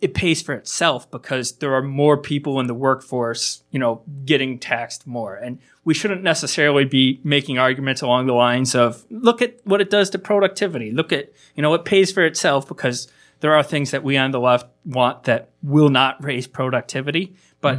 [0.00, 4.58] it pays for itself because there are more people in the workforce, you know, getting
[4.58, 5.34] taxed more.
[5.34, 9.88] And we shouldn't necessarily be making arguments along the lines of, look at what it
[9.88, 10.92] does to productivity.
[10.92, 13.08] Look at, you know, it pays for itself because
[13.40, 17.34] there are things that we on the left want that will not raise productivity.
[17.74, 17.78] But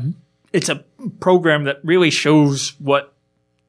[0.54, 0.84] it's a
[1.20, 3.14] program that really shows what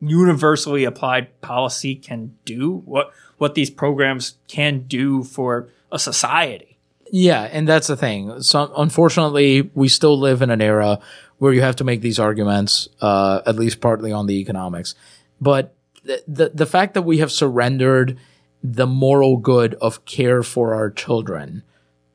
[0.01, 6.79] universally applied policy can do, what, what these programs can do for a society.
[7.11, 8.43] Yeah, and that's the thing.
[8.43, 11.01] So unfortunately, we still live in an era
[11.39, 14.95] where you have to make these arguments, uh, at least partly on the economics.
[15.41, 18.19] But the, the the fact that we have surrendered
[18.63, 21.63] the moral good of care for our children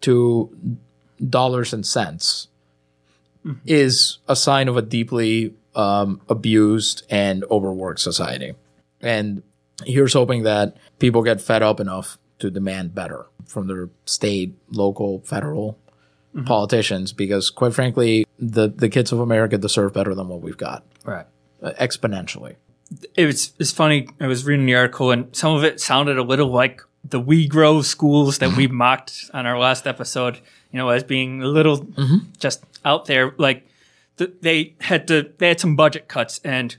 [0.01, 0.77] to
[1.29, 2.49] dollars and cents
[3.65, 8.53] is a sign of a deeply um, abused and overworked society.
[9.01, 9.43] And
[9.85, 15.19] here's hoping that people get fed up enough to demand better from their state, local,
[15.21, 15.77] federal
[16.45, 20.83] politicians, because quite frankly, the, the kids of America deserve better than what we've got
[21.05, 21.25] Right.
[21.61, 22.55] uh, exponentially.
[23.15, 24.07] It was, it's funny.
[24.19, 27.83] I was reading the article and some of it sounded a little like the WeGrow
[27.83, 28.75] schools that we mm-hmm.
[28.75, 30.39] mocked on our last episode,
[30.71, 32.29] you know, as being a little mm-hmm.
[32.39, 33.33] just out there.
[33.37, 33.67] Like
[34.17, 36.77] th- they had to, they had some budget cuts and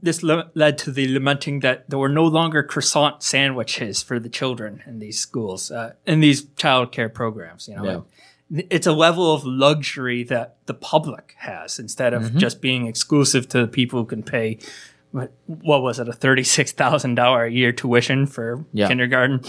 [0.00, 4.28] this le- led to the lamenting that there were no longer croissant sandwiches for the
[4.28, 7.84] children in these schools, uh, in these child care programs, you know.
[8.50, 8.62] Yeah.
[8.68, 12.38] It's a level of luxury that the public has instead of mm-hmm.
[12.38, 14.58] just being exclusive to the people who can pay
[15.12, 18.88] what, what was it, a thirty-six thousand dollar a year tuition for Yeah.
[18.88, 19.40] kindergarten?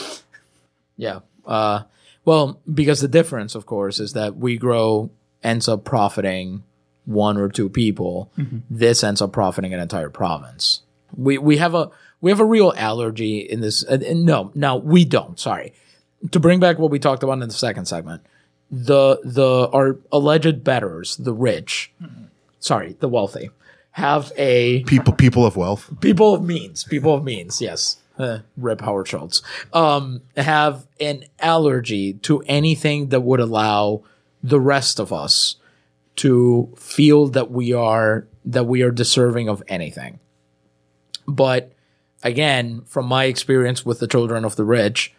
[0.98, 1.20] Yeah.
[1.46, 1.84] Uh,
[2.26, 5.10] well, because the difference, of course, is that we grow
[5.44, 6.64] ends up profiting
[7.06, 8.32] one or two people.
[8.70, 10.82] This ends up profiting an entire province.
[11.16, 11.90] We we have a
[12.22, 13.84] we have a real allergy in this.
[13.86, 15.38] Uh, no, no, we don't.
[15.40, 15.74] Sorry.
[16.32, 18.22] To bring back what we talked about in the second segment,
[18.72, 21.92] the the our alleged betters, the rich,
[22.60, 23.50] sorry, the wealthy,
[23.94, 25.90] have a People, people of wealth.
[26.02, 27.98] people of means, people of means, yes.
[28.18, 29.42] Uh, Rip Howard Schultz.
[29.72, 34.04] Um, have an allergy to anything that would allow
[34.44, 35.56] the rest of us
[36.18, 40.20] to feel that we are that we are deserving of anything.
[41.28, 41.72] But
[42.24, 45.14] again, from my experience with the children of the rich,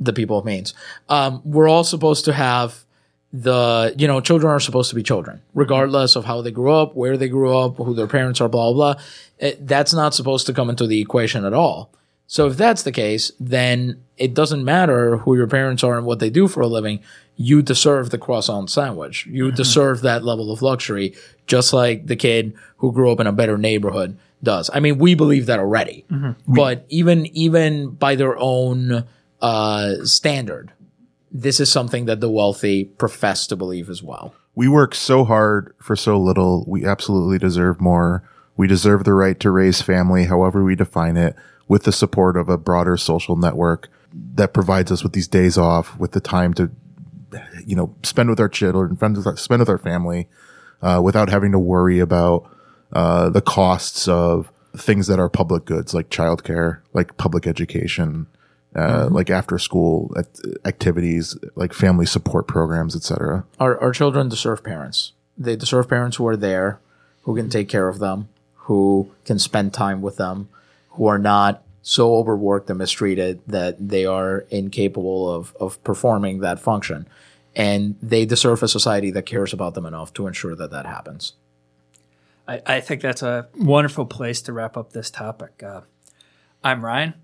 [0.00, 0.74] the people of means,
[1.08, 2.84] um, we're all supposed to have
[3.32, 6.96] the you know children are supposed to be children regardless of how they grew up
[6.96, 9.02] where they grew up who their parents are blah blah blah.
[9.38, 11.92] It- that's not supposed to come into the equation at all.
[12.26, 16.18] So if that's the case then it doesn't matter who your parents are and what
[16.18, 17.00] they do for a living.
[17.36, 19.26] You deserve the croissant sandwich.
[19.26, 21.14] You deserve that level of luxury
[21.46, 24.70] just like the kid who grew up in a better neighborhood does.
[24.74, 26.04] I mean we believe that already.
[26.48, 29.04] But even even by their own
[29.40, 30.72] uh standard
[31.30, 34.34] this is something that the wealthy profess to believe as well.
[34.54, 36.64] We work so hard for so little.
[36.66, 38.28] We absolutely deserve more.
[38.56, 41.36] We deserve the right to raise family, however we define it,
[41.68, 43.88] with the support of a broader social network
[44.34, 46.70] that provides us with these days off, with the time to,
[47.64, 50.28] you know, spend with our children, spend with our, spend with our family,
[50.82, 52.50] uh, without having to worry about
[52.92, 58.26] uh, the costs of things that are public goods like childcare, like public education,
[58.74, 63.44] uh, like after school act- activities, like family support programs, etc.
[63.58, 65.12] Our, our children deserve parents.
[65.36, 66.80] They deserve parents who are there,
[67.22, 70.48] who can take care of them, who can spend time with them,
[70.90, 76.60] who are not so overworked and mistreated that they are incapable of, of performing that
[76.60, 77.08] function.
[77.56, 81.32] And they deserve a society that cares about them enough to ensure that that happens.
[82.46, 85.62] I, I think that's a wonderful place to wrap up this topic.
[85.62, 85.80] Uh,
[86.62, 87.14] I'm Ryan.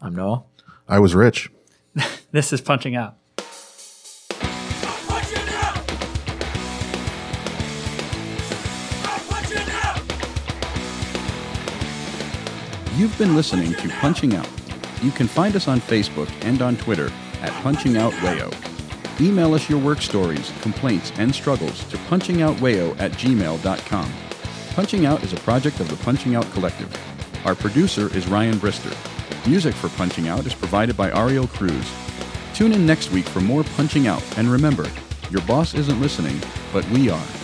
[0.00, 0.44] I'm Noah.
[0.88, 1.50] I was rich.
[2.32, 3.14] This is Punching Out.
[12.96, 14.48] You've been listening to Punching Out.
[15.02, 17.10] You can find us on Facebook and on Twitter
[17.42, 18.52] at Punching Out Wayo.
[19.20, 24.12] Email us your work stories, complaints, and struggles to punchingoutwayo at gmail.com.
[24.74, 26.92] Punching Out is a project of the Punching Out Collective.
[27.46, 29.13] Our producer is Ryan Brister.
[29.46, 31.92] Music for Punching Out is provided by Ariel Cruz.
[32.54, 34.90] Tune in next week for more Punching Out, and remember,
[35.28, 36.40] your boss isn't listening,
[36.72, 37.43] but we are.